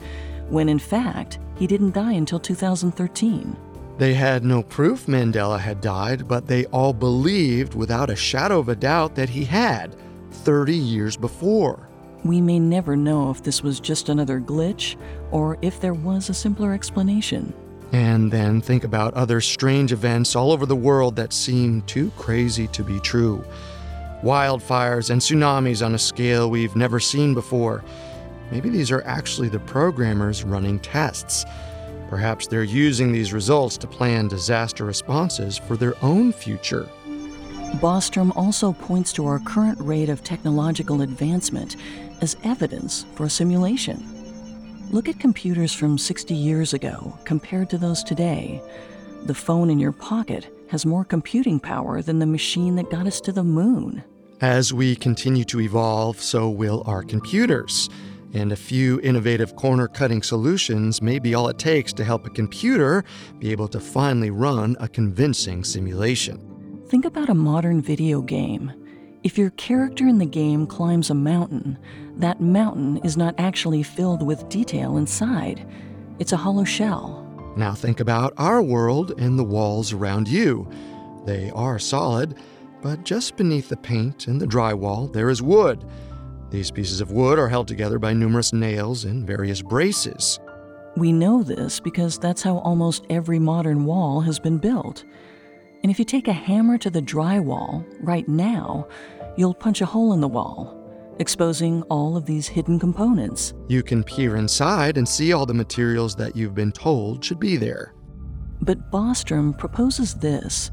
when 0.49 0.69
in 0.69 0.77
fact, 0.77 1.39
he 1.57 1.65
didn't 1.65 1.95
die 1.95 2.13
until 2.13 2.39
2013. 2.39 3.57
They 3.97 4.13
had 4.13 4.43
no 4.43 4.61
proof 4.61 5.07
Mandela 5.07 5.59
had 5.59 5.81
died, 5.81 6.27
but 6.27 6.45
they 6.45 6.65
all 6.65 6.93
believed 6.93 7.73
without 7.73 8.11
a 8.11 8.15
shadow 8.15 8.59
of 8.59 8.69
a 8.69 8.75
doubt 8.75 9.15
that 9.15 9.29
he 9.29 9.43
had 9.43 9.95
30 10.31 10.75
years 10.75 11.17
before. 11.17 11.89
We 12.23 12.39
may 12.41 12.59
never 12.59 12.95
know 12.95 13.31
if 13.31 13.41
this 13.41 13.63
was 13.63 13.79
just 13.79 14.09
another 14.09 14.39
glitch 14.39 14.97
or 15.31 15.57
if 15.61 15.79
there 15.79 15.93
was 15.93 16.29
a 16.29 16.33
simpler 16.33 16.73
explanation. 16.73 17.53
And 17.91 18.31
then 18.31 18.61
think 18.61 18.83
about 18.83 19.13
other 19.13 19.41
strange 19.41 19.91
events 19.91 20.35
all 20.35 20.51
over 20.51 20.65
the 20.65 20.75
world 20.75 21.15
that 21.15 21.33
seem 21.33 21.81
too 21.83 22.11
crazy 22.17 22.67
to 22.67 22.83
be 22.83 22.99
true. 22.99 23.43
Wildfires 24.23 25.09
and 25.09 25.21
tsunamis 25.21 25.85
on 25.85 25.95
a 25.95 25.99
scale 25.99 26.49
we've 26.49 26.75
never 26.75 26.99
seen 26.99 27.33
before. 27.33 27.83
Maybe 28.51 28.69
these 28.69 28.91
are 28.91 29.03
actually 29.03 29.49
the 29.49 29.59
programmers 29.59 30.43
running 30.43 30.79
tests. 30.79 31.45
Perhaps 32.09 32.47
they're 32.47 32.63
using 32.63 33.11
these 33.11 33.33
results 33.33 33.77
to 33.77 33.87
plan 33.87 34.27
disaster 34.27 34.85
responses 34.85 35.57
for 35.57 35.75
their 35.75 35.93
own 36.03 36.31
future. 36.31 36.87
Bostrom 37.81 38.31
also 38.35 38.71
points 38.71 39.11
to 39.13 39.25
our 39.25 39.39
current 39.39 39.77
rate 39.81 40.09
of 40.09 40.23
technological 40.23 41.01
advancement 41.01 41.75
as 42.21 42.37
evidence 42.43 43.05
for 43.15 43.25
a 43.25 43.29
simulation. 43.29 44.01
Look 44.89 45.09
at 45.09 45.19
computers 45.19 45.73
from 45.73 45.97
60 45.97 46.33
years 46.33 46.73
ago 46.73 47.17
compared 47.25 47.69
to 47.71 47.77
those 47.77 48.03
today. 48.03 48.61
The 49.25 49.35
phone 49.35 49.69
in 49.69 49.79
your 49.79 49.91
pocket 49.91 50.49
has 50.69 50.85
more 50.85 51.03
computing 51.03 51.59
power 51.59 52.01
than 52.01 52.19
the 52.19 52.25
machine 52.25 52.75
that 52.77 52.89
got 52.89 53.05
us 53.05 53.19
to 53.21 53.33
the 53.33 53.43
moon. 53.43 54.03
As 54.39 54.73
we 54.73 54.95
continue 54.95 55.43
to 55.45 55.59
evolve, 55.59 56.21
so 56.21 56.49
will 56.49 56.83
our 56.85 57.03
computers. 57.03 57.89
And 58.37 58.51
a 58.51 58.55
few 58.55 58.99
innovative 58.99 59.55
corner 59.55 59.87
cutting 59.87 60.21
solutions 60.21 61.01
may 61.01 61.17
be 61.17 61.33
all 61.33 61.47
it 61.47 61.57
takes 61.57 61.91
to 61.93 62.03
help 62.03 62.27
a 62.27 62.29
computer 62.29 63.03
be 63.39 63.51
able 63.51 63.67
to 63.69 63.79
finally 63.79 64.29
run 64.29 64.77
a 64.79 64.87
convincing 64.87 65.63
simulation. 65.63 66.83
Think 66.87 67.05
about 67.05 67.29
a 67.29 67.33
modern 67.33 67.81
video 67.81 68.21
game. 68.21 68.71
If 69.23 69.39
your 69.39 69.49
character 69.51 70.07
in 70.07 70.19
the 70.19 70.27
game 70.27 70.67
climbs 70.67 71.09
a 71.09 71.15
mountain, 71.15 71.79
that 72.17 72.39
mountain 72.39 72.97
is 72.97 73.17
not 73.17 73.33
actually 73.39 73.81
filled 73.81 74.21
with 74.21 74.47
detail 74.49 74.97
inside. 74.97 75.67
It's 76.19 76.31
a 76.31 76.37
hollow 76.37 76.63
shell. 76.63 77.25
Now 77.57 77.73
think 77.73 77.99
about 77.99 78.35
our 78.37 78.61
world 78.61 79.19
and 79.19 79.39
the 79.39 79.43
walls 79.43 79.93
around 79.93 80.27
you. 80.27 80.69
They 81.25 81.49
are 81.55 81.79
solid, 81.79 82.37
but 82.83 83.03
just 83.03 83.35
beneath 83.35 83.69
the 83.69 83.77
paint 83.77 84.27
and 84.27 84.39
the 84.39 84.45
drywall, 84.45 85.11
there 85.11 85.31
is 85.31 85.41
wood. 85.41 85.83
These 86.49 86.71
pieces 86.71 87.01
of 87.01 87.11
wood 87.11 87.37
are 87.37 87.49
held 87.49 87.67
together 87.67 87.99
by 87.99 88.13
numerous 88.13 88.53
nails 88.53 89.05
and 89.05 89.27
various 89.27 89.61
braces. 89.61 90.39
We 90.95 91.11
know 91.11 91.43
this 91.43 91.79
because 91.79 92.17
that's 92.17 92.41
how 92.41 92.59
almost 92.59 93.05
every 93.09 93.37
modern 93.37 93.85
wall 93.85 94.21
has 94.21 94.39
been 94.39 94.57
built. 94.57 95.03
And 95.83 95.91
if 95.91 95.99
you 95.99 96.05
take 96.05 96.27
a 96.27 96.33
hammer 96.33 96.77
to 96.79 96.89
the 96.89 97.01
drywall 97.01 97.85
right 97.99 98.27
now, 98.27 98.87
you'll 99.35 99.53
punch 99.53 99.81
a 99.81 99.85
hole 99.85 100.13
in 100.13 100.21
the 100.21 100.27
wall, 100.27 100.75
exposing 101.19 101.83
all 101.83 102.17
of 102.17 102.25
these 102.25 102.47
hidden 102.47 102.79
components. 102.79 103.53
You 103.67 103.83
can 103.83 104.03
peer 104.03 104.37
inside 104.37 104.97
and 104.97 105.07
see 105.07 105.33
all 105.33 105.45
the 105.45 105.53
materials 105.53 106.15
that 106.15 106.35
you've 106.35 106.55
been 106.55 106.71
told 106.71 107.23
should 107.23 107.39
be 107.39 107.57
there. 107.57 107.93
But 108.61 108.89
Bostrom 108.89 109.55
proposes 109.57 110.15
this 110.15 110.71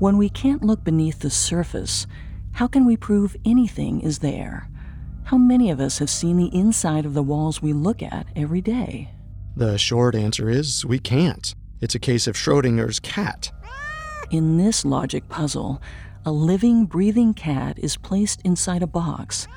when 0.00 0.18
we 0.18 0.28
can't 0.28 0.64
look 0.64 0.82
beneath 0.82 1.20
the 1.20 1.30
surface, 1.30 2.06
how 2.52 2.66
can 2.66 2.84
we 2.84 2.96
prove 2.96 3.36
anything 3.44 4.00
is 4.00 4.18
there? 4.18 4.68
How 5.24 5.38
many 5.38 5.70
of 5.70 5.80
us 5.80 5.98
have 6.00 6.10
seen 6.10 6.36
the 6.36 6.54
inside 6.54 7.06
of 7.06 7.14
the 7.14 7.22
walls 7.22 7.62
we 7.62 7.72
look 7.72 8.02
at 8.02 8.26
every 8.36 8.60
day? 8.60 9.10
The 9.56 9.78
short 9.78 10.14
answer 10.14 10.50
is 10.50 10.84
we 10.84 10.98
can't. 10.98 11.54
It's 11.80 11.94
a 11.94 11.98
case 11.98 12.26
of 12.26 12.36
Schrodinger's 12.36 13.00
cat. 13.00 13.50
In 14.30 14.58
this 14.58 14.84
logic 14.84 15.26
puzzle, 15.30 15.80
a 16.26 16.30
living, 16.30 16.84
breathing 16.84 17.32
cat 17.32 17.78
is 17.78 17.96
placed 17.96 18.42
inside 18.42 18.82
a 18.82 18.86
box. 18.86 19.48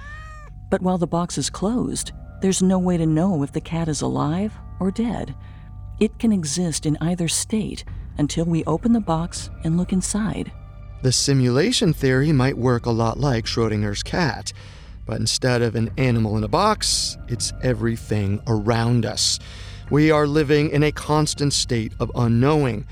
But 0.72 0.82
while 0.82 0.98
the 0.98 1.06
box 1.06 1.38
is 1.38 1.50
closed, 1.50 2.14
there's 2.42 2.62
no 2.62 2.80
way 2.80 2.96
to 2.96 3.06
know 3.06 3.44
if 3.44 3.52
the 3.52 3.60
cat 3.60 3.90
is 3.90 4.02
alive 4.02 4.54
or 4.80 4.90
dead. 4.90 5.36
It 6.00 6.18
can 6.18 6.32
exist 6.32 6.86
in 6.86 6.98
either 7.02 7.28
state 7.28 7.84
until 8.18 8.46
we 8.46 8.64
open 8.64 8.94
the 8.94 9.02
box 9.02 9.50
and 9.66 9.76
look 9.76 9.92
inside. 9.92 10.50
The 11.02 11.12
simulation 11.12 11.92
theory 11.92 12.32
might 12.32 12.58
work 12.58 12.86
a 12.86 12.92
lot 12.92 13.20
like 13.20 13.46
Schrodinger's 13.46 14.02
cat, 14.02 14.54
but 15.08 15.20
instead 15.20 15.62
of 15.64 15.76
an 15.76 15.90
animal 15.98 16.38
in 16.38 16.44
a 16.44 16.48
box, 16.48 17.18
it's 17.28 17.54
everything 17.64 18.42
around 18.46 19.06
us. 19.06 19.40
We 19.90 20.12
are 20.12 20.28
living 20.28 20.70
in 20.70 20.84
a 20.84 20.92
constant 20.92 21.54
state 21.54 21.94
of 22.00 22.12
unknowing. 22.14 22.86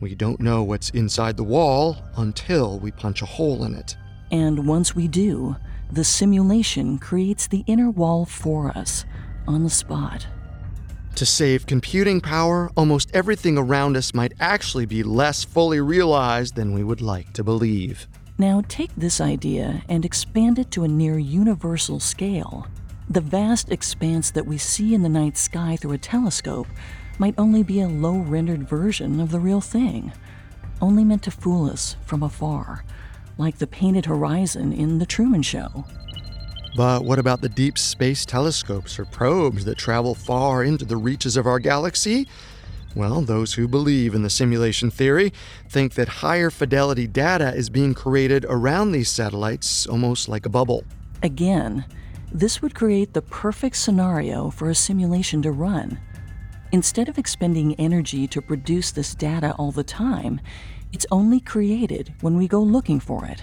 We 0.00 0.14
don't 0.14 0.40
know 0.40 0.62
what's 0.62 0.88
inside 0.90 1.36
the 1.36 1.44
wall 1.44 1.98
until 2.16 2.78
we 2.78 2.90
punch 2.90 3.20
a 3.20 3.26
hole 3.26 3.62
in 3.64 3.74
it. 3.74 3.94
And 4.32 4.66
once 4.66 4.96
we 4.96 5.06
do, 5.06 5.56
the 5.92 6.04
simulation 6.04 6.98
creates 6.98 7.46
the 7.46 7.62
inner 7.66 7.90
wall 7.90 8.24
for 8.24 8.70
us 8.70 9.04
on 9.46 9.62
the 9.62 9.70
spot. 9.70 10.26
To 11.16 11.26
save 11.26 11.66
computing 11.66 12.22
power, 12.22 12.70
almost 12.76 13.10
everything 13.12 13.58
around 13.58 13.96
us 13.98 14.14
might 14.14 14.32
actually 14.40 14.86
be 14.86 15.02
less 15.02 15.44
fully 15.44 15.80
realized 15.80 16.54
than 16.54 16.72
we 16.72 16.82
would 16.82 17.02
like 17.02 17.34
to 17.34 17.44
believe. 17.44 18.08
Now, 18.40 18.62
take 18.68 18.96
this 18.96 19.20
idea 19.20 19.82
and 19.86 20.02
expand 20.02 20.58
it 20.58 20.70
to 20.70 20.84
a 20.84 20.88
near 20.88 21.18
universal 21.18 22.00
scale. 22.00 22.66
The 23.10 23.20
vast 23.20 23.70
expanse 23.70 24.30
that 24.30 24.46
we 24.46 24.56
see 24.56 24.94
in 24.94 25.02
the 25.02 25.10
night 25.10 25.36
sky 25.36 25.76
through 25.76 25.92
a 25.92 25.98
telescope 25.98 26.66
might 27.18 27.34
only 27.36 27.62
be 27.62 27.82
a 27.82 27.86
low 27.86 28.16
rendered 28.16 28.66
version 28.66 29.20
of 29.20 29.30
the 29.30 29.38
real 29.38 29.60
thing, 29.60 30.10
only 30.80 31.04
meant 31.04 31.22
to 31.24 31.30
fool 31.30 31.68
us 31.68 31.96
from 32.06 32.22
afar, 32.22 32.82
like 33.36 33.58
the 33.58 33.66
painted 33.66 34.06
horizon 34.06 34.72
in 34.72 34.98
The 34.98 35.04
Truman 35.04 35.42
Show. 35.42 35.84
But 36.78 37.04
what 37.04 37.18
about 37.18 37.42
the 37.42 37.50
deep 37.50 37.76
space 37.76 38.24
telescopes 38.24 38.98
or 38.98 39.04
probes 39.04 39.66
that 39.66 39.76
travel 39.76 40.14
far 40.14 40.64
into 40.64 40.86
the 40.86 40.96
reaches 40.96 41.36
of 41.36 41.46
our 41.46 41.58
galaxy? 41.58 42.26
Well, 42.94 43.20
those 43.20 43.54
who 43.54 43.68
believe 43.68 44.14
in 44.14 44.22
the 44.22 44.30
simulation 44.30 44.90
theory 44.90 45.32
think 45.68 45.94
that 45.94 46.08
higher 46.08 46.50
fidelity 46.50 47.06
data 47.06 47.54
is 47.54 47.70
being 47.70 47.94
created 47.94 48.44
around 48.48 48.90
these 48.90 49.08
satellites 49.08 49.86
almost 49.86 50.28
like 50.28 50.44
a 50.44 50.50
bubble. 50.50 50.84
Again, 51.22 51.84
this 52.32 52.62
would 52.62 52.74
create 52.74 53.12
the 53.12 53.22
perfect 53.22 53.76
scenario 53.76 54.50
for 54.50 54.70
a 54.70 54.74
simulation 54.74 55.40
to 55.42 55.52
run. 55.52 56.00
Instead 56.72 57.08
of 57.08 57.18
expending 57.18 57.74
energy 57.74 58.26
to 58.28 58.42
produce 58.42 58.90
this 58.90 59.14
data 59.14 59.54
all 59.58 59.72
the 59.72 59.84
time, 59.84 60.40
it's 60.92 61.06
only 61.10 61.40
created 61.40 62.12
when 62.20 62.36
we 62.36 62.48
go 62.48 62.60
looking 62.60 62.98
for 62.98 63.24
it. 63.24 63.42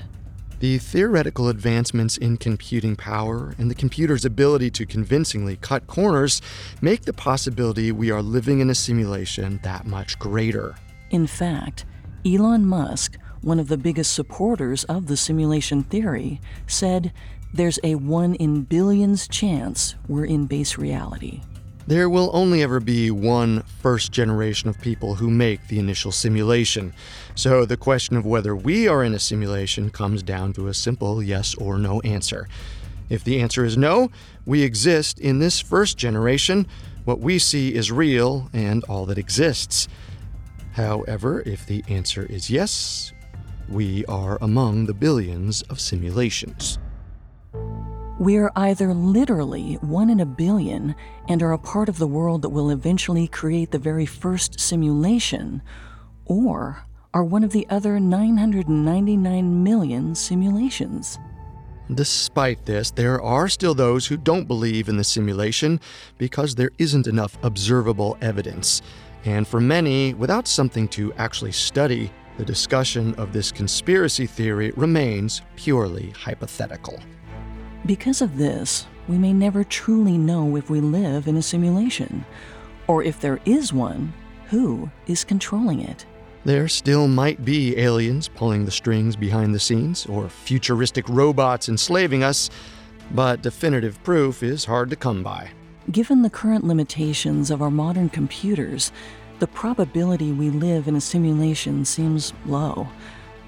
The 0.60 0.80
theoretical 0.80 1.50
advancements 1.50 2.17
in 2.17 2.38
computing 2.38 2.96
power 2.96 3.54
and 3.60 3.70
the 3.70 3.76
computer's 3.76 4.26
ability 4.26 4.72
to 4.72 4.88
convincingly 4.88 5.56
cut 5.58 5.86
corners 5.86 6.41
make 6.82 7.04
the 7.04 7.13
possibility 7.13 7.91
we 7.91 8.10
are 8.10 8.24
living 8.24 8.60
in 8.60 8.72
a 8.72 8.76
simulation 8.76 9.60
that 9.62 9.86
much 9.86 10.17
greater. 10.17 10.76
In 11.12 11.28
fact, 11.28 11.86
Elon 12.26 12.65
Musk, 12.65 13.17
one 13.41 13.60
of 13.60 13.67
the 13.67 13.78
biggest 13.78 14.13
supporters 14.13 14.84
of 14.86 15.06
the 15.06 15.15
simulation 15.15 15.84
theory, 15.84 16.41
said 16.65 17.13
there's 17.54 17.78
a 17.84 17.93
1 17.93 18.34
in 18.36 18.63
billions 18.63 19.28
chance 19.28 19.93
we're 20.08 20.26
in 20.26 20.48
base 20.48 20.76
reality. 20.80 21.41
There 21.88 22.10
will 22.10 22.30
only 22.34 22.62
ever 22.63 22.82
be 22.82 23.12
one 23.12 23.63
first 23.82 24.12
generation 24.12 24.67
of 24.67 24.82
people 24.82 25.15
who 25.15 25.30
make 25.30 25.69
the 25.69 25.80
initial 25.80 26.12
simulation. 26.12 26.93
So 27.34 27.63
the 27.63 27.78
question 27.78 28.17
of 28.17 28.26
whether 28.26 28.54
we 28.54 28.89
are 28.89 29.06
in 29.06 29.13
a 29.13 29.19
simulation 29.19 29.89
comes 29.89 30.21
down 30.21 30.52
to 30.54 30.67
a 30.67 30.73
simple 30.73 31.23
yes 31.23 31.56
or 31.56 31.78
no 31.78 32.02
answer. 32.02 32.50
If 33.10 33.23
the 33.23 33.39
answer 33.39 33.63
is 33.63 33.78
no, 33.78 34.12
we 34.45 34.63
exist 34.63 35.17
in 35.17 35.39
this 35.39 35.62
first 35.62 35.97
generation. 35.97 36.67
What 37.06 37.21
we 37.21 37.39
see 37.39 37.73
is 37.73 37.89
real 37.89 38.50
and 38.52 38.84
all 38.89 39.06
that 39.06 39.17
exists. 39.17 39.88
However, 40.73 41.41
if 41.45 41.65
the 41.65 41.86
answer 41.88 42.26
is 42.26 42.50
yes, 42.50 43.13
we 43.69 44.04
are 44.08 44.38
among 44.41 44.88
the 44.88 44.93
billions 44.93 45.62
of 45.63 45.80
simulations. 45.80 46.80
We're 48.20 48.52
either 48.56 48.96
literally 48.96 49.76
one 49.76 50.10
in 50.10 50.20
a 50.20 50.26
billion 50.26 50.96
and 51.30 51.44
are 51.44 51.54
a 51.54 51.60
part 51.60 51.88
of 51.88 52.00
the 52.00 52.08
world 52.08 52.42
that 52.42 52.50
will 52.50 52.72
eventually 52.72 53.28
create 53.28 53.70
the 53.70 53.78
very 53.78 54.08
first 54.08 54.60
simulation, 54.60 55.62
or 56.26 56.84
are 57.14 57.24
one 57.24 57.44
of 57.44 57.52
the 57.52 57.68
other 57.70 58.00
999 58.00 59.64
million 59.64 60.16
simulations. 60.16 61.20
Despite 61.94 62.66
this, 62.66 62.90
there 62.90 63.22
are 63.22 63.48
still 63.48 63.76
those 63.76 64.08
who 64.08 64.18
don't 64.18 64.48
believe 64.48 64.90
in 64.90 64.98
the 64.98 65.04
simulation 65.04 65.80
because 66.18 66.56
there 66.56 66.72
isn't 66.80 67.06
enough 67.06 67.38
observable 67.44 68.18
evidence. 68.22 68.82
And 69.26 69.48
for 69.48 69.62
many, 69.62 70.16
without 70.16 70.48
something 70.48 70.88
to 70.90 71.14
actually 71.14 71.52
study, 71.52 72.12
the 72.38 72.46
discussion 72.46 73.14
of 73.16 73.32
this 73.32 73.52
conspiracy 73.52 74.26
theory 74.26 74.72
remains 74.76 75.44
purely 75.56 76.10
hypothetical. 76.12 77.00
Because 77.86 78.22
of 78.22 78.38
this, 78.38 78.88
we 79.08 79.18
may 79.18 79.34
never 79.34 79.63
truly 79.63 80.18
know 80.18 80.56
if 80.58 80.70
we 80.70 80.82
live 80.82 81.28
in 81.28 81.38
a 81.38 81.42
simulation, 81.42 82.26
or 82.88 83.04
if 83.04 83.20
there 83.20 83.40
is 83.46 83.72
one, 83.72 84.13
who 84.50 84.90
is 85.08 85.24
controlling 85.24 85.82
it. 85.82 86.06
There 86.44 86.68
still 86.68 87.08
might 87.08 87.44
be 87.44 87.78
aliens 87.78 88.28
pulling 88.28 88.66
the 88.66 88.72
strings 88.72 89.16
behind 89.16 89.54
the 89.54 89.60
scenes, 89.60 90.06
or 90.06 90.30
futuristic 90.30 91.08
robots 91.10 91.70
enslaving 91.70 92.24
us, 92.24 92.50
but 93.12 93.42
definitive 93.42 94.02
proof 94.04 94.44
is 94.44 94.66
hard 94.66 94.90
to 94.90 94.96
come 94.96 95.24
by. 95.24 95.50
Given 95.92 96.22
the 96.22 96.30
current 96.30 96.66
limitations 96.66 97.52
of 97.52 97.62
our 97.62 97.72
modern 97.72 98.10
computers, 98.10 98.92
the 99.40 99.48
probability 99.48 100.32
we 100.32 100.50
live 100.50 100.88
in 100.88 100.96
a 100.96 101.02
simulation 101.02 101.86
seems 101.86 102.34
low. 102.46 102.88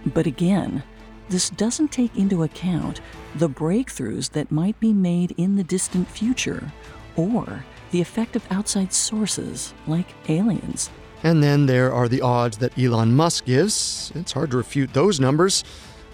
But 0.06 0.28
again, 0.28 0.84
this 1.30 1.50
doesn't 1.52 1.92
take 1.92 2.16
into 2.18 2.44
account 2.44 3.02
the 3.36 3.50
breakthroughs 3.50 4.32
that 4.32 4.52
might 4.52 4.80
be 4.80 4.94
made 4.94 5.34
in 5.38 5.56
the 5.56 5.64
distant 5.64 6.08
future, 6.08 6.72
or 7.16 7.64
the 7.92 8.02
effect 8.02 8.36
of 8.36 8.52
outside 8.52 8.92
sources 8.92 9.74
like 9.88 10.08
aliens. 10.30 10.90
And 11.24 11.44
then 11.44 11.66
there 11.66 11.94
are 11.94 12.08
the 12.08 12.22
odds 12.22 12.58
that 12.60 12.78
Elon 12.78 13.16
Musk 13.16 13.46
gives. 13.46 14.12
It's 14.16 14.32
hard 14.32 14.52
to 14.52 14.58
refute 14.58 14.94
those 14.94 15.20
numbers. 15.20 15.64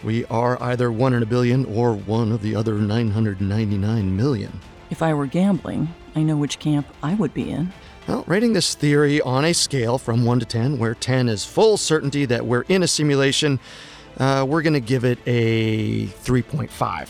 We 0.04 0.26
are 0.26 0.62
either 0.62 0.92
one 0.92 1.14
in 1.14 1.24
a 1.24 1.28
billion 1.28 1.66
or 1.66 1.94
one 1.94 2.32
of 2.32 2.42
the 2.42 2.56
other 2.56 2.76
999 2.76 4.18
million. 4.18 4.60
If 4.90 5.02
I 5.02 5.14
were 5.14 5.28
gambling, 5.28 5.88
I 6.16 6.24
know 6.24 6.38
which 6.38 6.60
camp 6.60 6.88
I 7.02 7.16
would 7.16 7.34
be 7.34 7.52
in. 7.52 7.72
Well, 8.08 8.24
rating 8.28 8.54
this 8.54 8.76
theory 8.76 9.20
on 9.22 9.46
a 9.46 9.54
scale 9.54 9.98
from 9.98 10.26
1 10.26 10.40
to 10.42 10.46
10, 10.46 10.78
where 10.78 10.94
10 10.94 11.28
is 11.28 11.44
full 11.44 11.78
certainty 11.78 12.26
that 12.26 12.46
we're 12.46 12.66
in 12.70 12.84
a 12.84 12.88
simulation, 12.88 13.60
uh, 14.18 14.46
we're 14.48 14.62
going 14.62 14.74
to 14.74 14.80
give 14.80 15.04
it 15.04 15.20
a 15.26 16.08
3.5. 16.08 17.10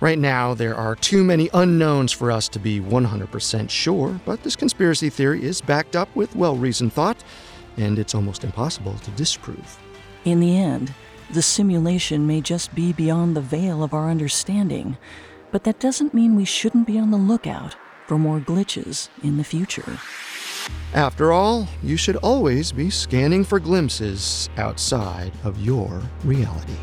Right 0.00 0.18
now, 0.18 0.54
there 0.54 0.76
are 0.76 0.94
too 0.94 1.24
many 1.24 1.50
unknowns 1.52 2.12
for 2.12 2.30
us 2.30 2.48
to 2.50 2.60
be 2.60 2.80
100% 2.80 3.68
sure, 3.68 4.20
but 4.24 4.42
this 4.44 4.54
conspiracy 4.54 5.10
theory 5.10 5.42
is 5.42 5.60
backed 5.60 5.96
up 5.96 6.14
with 6.14 6.36
well 6.36 6.56
reasoned 6.56 6.92
thought, 6.92 7.22
and 7.76 7.98
it's 7.98 8.14
almost 8.14 8.44
impossible 8.44 8.94
to 8.94 9.10
disprove. 9.12 9.78
In 10.24 10.38
the 10.38 10.56
end, 10.56 10.94
the 11.30 11.42
simulation 11.42 12.26
may 12.26 12.40
just 12.40 12.74
be 12.74 12.92
beyond 12.92 13.36
the 13.36 13.40
veil 13.40 13.82
of 13.82 13.92
our 13.92 14.08
understanding, 14.08 14.96
but 15.50 15.64
that 15.64 15.80
doesn't 15.80 16.14
mean 16.14 16.36
we 16.36 16.44
shouldn't 16.44 16.86
be 16.86 16.98
on 16.98 17.10
the 17.10 17.16
lookout 17.16 17.76
for 18.06 18.18
more 18.18 18.40
glitches 18.40 19.08
in 19.22 19.36
the 19.36 19.44
future. 19.44 19.98
After 20.94 21.32
all, 21.32 21.68
you 21.82 21.96
should 21.96 22.16
always 22.16 22.72
be 22.72 22.90
scanning 22.90 23.44
for 23.44 23.60
glimpses 23.60 24.48
outside 24.56 25.32
of 25.44 25.60
your 25.60 26.02
reality. 26.24 26.76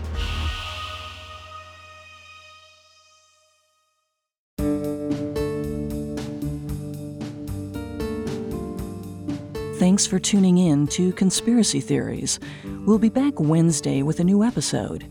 Thanks 9.77 10.07
for 10.07 10.19
tuning 10.19 10.57
in 10.57 10.87
to 10.87 11.11
Conspiracy 11.13 11.81
Theories. 11.81 12.39
We'll 12.85 12.97
be 12.97 13.09
back 13.09 13.39
Wednesday 13.39 14.03
with 14.03 14.19
a 14.19 14.23
new 14.23 14.43
episode. 14.43 15.05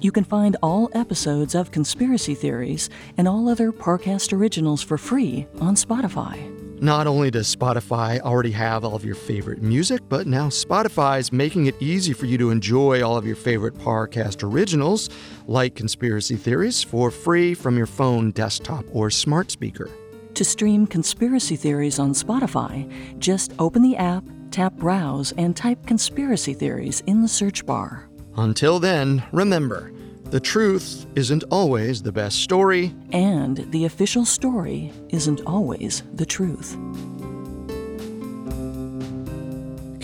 You 0.00 0.12
can 0.12 0.24
find 0.24 0.56
all 0.62 0.88
episodes 0.92 1.54
of 1.54 1.70
Conspiracy 1.70 2.34
Theories 2.34 2.90
and 3.16 3.26
all 3.26 3.48
other 3.48 3.72
Parcast 3.72 4.32
originals 4.32 4.82
for 4.82 4.98
free 4.98 5.46
on 5.60 5.74
Spotify. 5.74 6.53
Not 6.84 7.06
only 7.06 7.30
does 7.30 7.56
Spotify 7.56 8.20
already 8.20 8.50
have 8.50 8.84
all 8.84 8.94
of 8.94 9.06
your 9.06 9.14
favorite 9.14 9.62
music, 9.62 10.02
but 10.10 10.26
now 10.26 10.50
Spotify 10.50 11.18
is 11.18 11.32
making 11.32 11.64
it 11.64 11.74
easy 11.80 12.12
for 12.12 12.26
you 12.26 12.36
to 12.36 12.50
enjoy 12.50 13.02
all 13.02 13.16
of 13.16 13.24
your 13.24 13.36
favorite 13.36 13.72
Parcast 13.72 14.42
originals, 14.42 15.08
like 15.46 15.74
Conspiracy 15.74 16.36
Theories, 16.36 16.82
for 16.82 17.10
free 17.10 17.54
from 17.54 17.78
your 17.78 17.86
phone, 17.86 18.32
desktop, 18.32 18.84
or 18.92 19.08
smart 19.08 19.50
speaker. 19.50 19.88
To 20.34 20.44
stream 20.44 20.86
Conspiracy 20.86 21.56
Theories 21.56 21.98
on 21.98 22.10
Spotify, 22.10 22.86
just 23.18 23.54
open 23.58 23.80
the 23.80 23.96
app, 23.96 24.22
tap 24.50 24.74
Browse, 24.74 25.32
and 25.38 25.56
type 25.56 25.86
Conspiracy 25.86 26.52
Theories 26.52 27.00
in 27.06 27.22
the 27.22 27.28
search 27.28 27.64
bar. 27.64 28.10
Until 28.36 28.78
then, 28.78 29.22
remember 29.32 29.90
the 30.34 30.40
truth 30.40 31.06
isn't 31.14 31.44
always 31.48 32.02
the 32.02 32.10
best 32.10 32.40
story, 32.42 32.92
And 33.12 33.70
the 33.70 33.84
official 33.84 34.24
story 34.24 34.92
isn't 35.10 35.40
always 35.46 36.02
the 36.12 36.26
truth. 36.26 36.76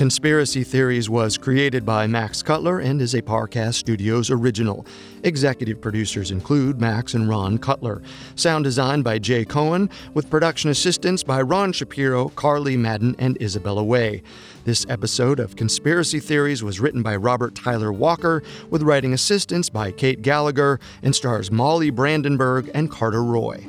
Conspiracy 0.00 0.64
Theories 0.64 1.10
was 1.10 1.36
created 1.36 1.84
by 1.84 2.06
Max 2.06 2.42
Cutler 2.42 2.78
and 2.78 3.02
is 3.02 3.12
a 3.12 3.20
Parcast 3.20 3.74
Studios 3.74 4.30
original. 4.30 4.86
Executive 5.24 5.78
producers 5.78 6.30
include 6.30 6.80
Max 6.80 7.12
and 7.12 7.28
Ron 7.28 7.58
Cutler. 7.58 8.00
Sound 8.34 8.64
design 8.64 9.02
by 9.02 9.18
Jay 9.18 9.44
Cohen, 9.44 9.90
with 10.14 10.30
production 10.30 10.70
assistance 10.70 11.22
by 11.22 11.42
Ron 11.42 11.74
Shapiro, 11.74 12.30
Carly 12.30 12.78
Madden, 12.78 13.14
and 13.18 13.36
Isabella 13.42 13.84
Way. 13.84 14.22
This 14.64 14.86
episode 14.88 15.38
of 15.38 15.54
Conspiracy 15.54 16.18
Theories 16.18 16.62
was 16.62 16.80
written 16.80 17.02
by 17.02 17.14
Robert 17.16 17.54
Tyler 17.54 17.92
Walker, 17.92 18.42
with 18.70 18.80
writing 18.80 19.12
assistance 19.12 19.68
by 19.68 19.92
Kate 19.92 20.22
Gallagher, 20.22 20.80
and 21.02 21.14
stars 21.14 21.50
Molly 21.50 21.90
Brandenburg 21.90 22.70
and 22.72 22.90
Carter 22.90 23.22
Roy. 23.22 23.66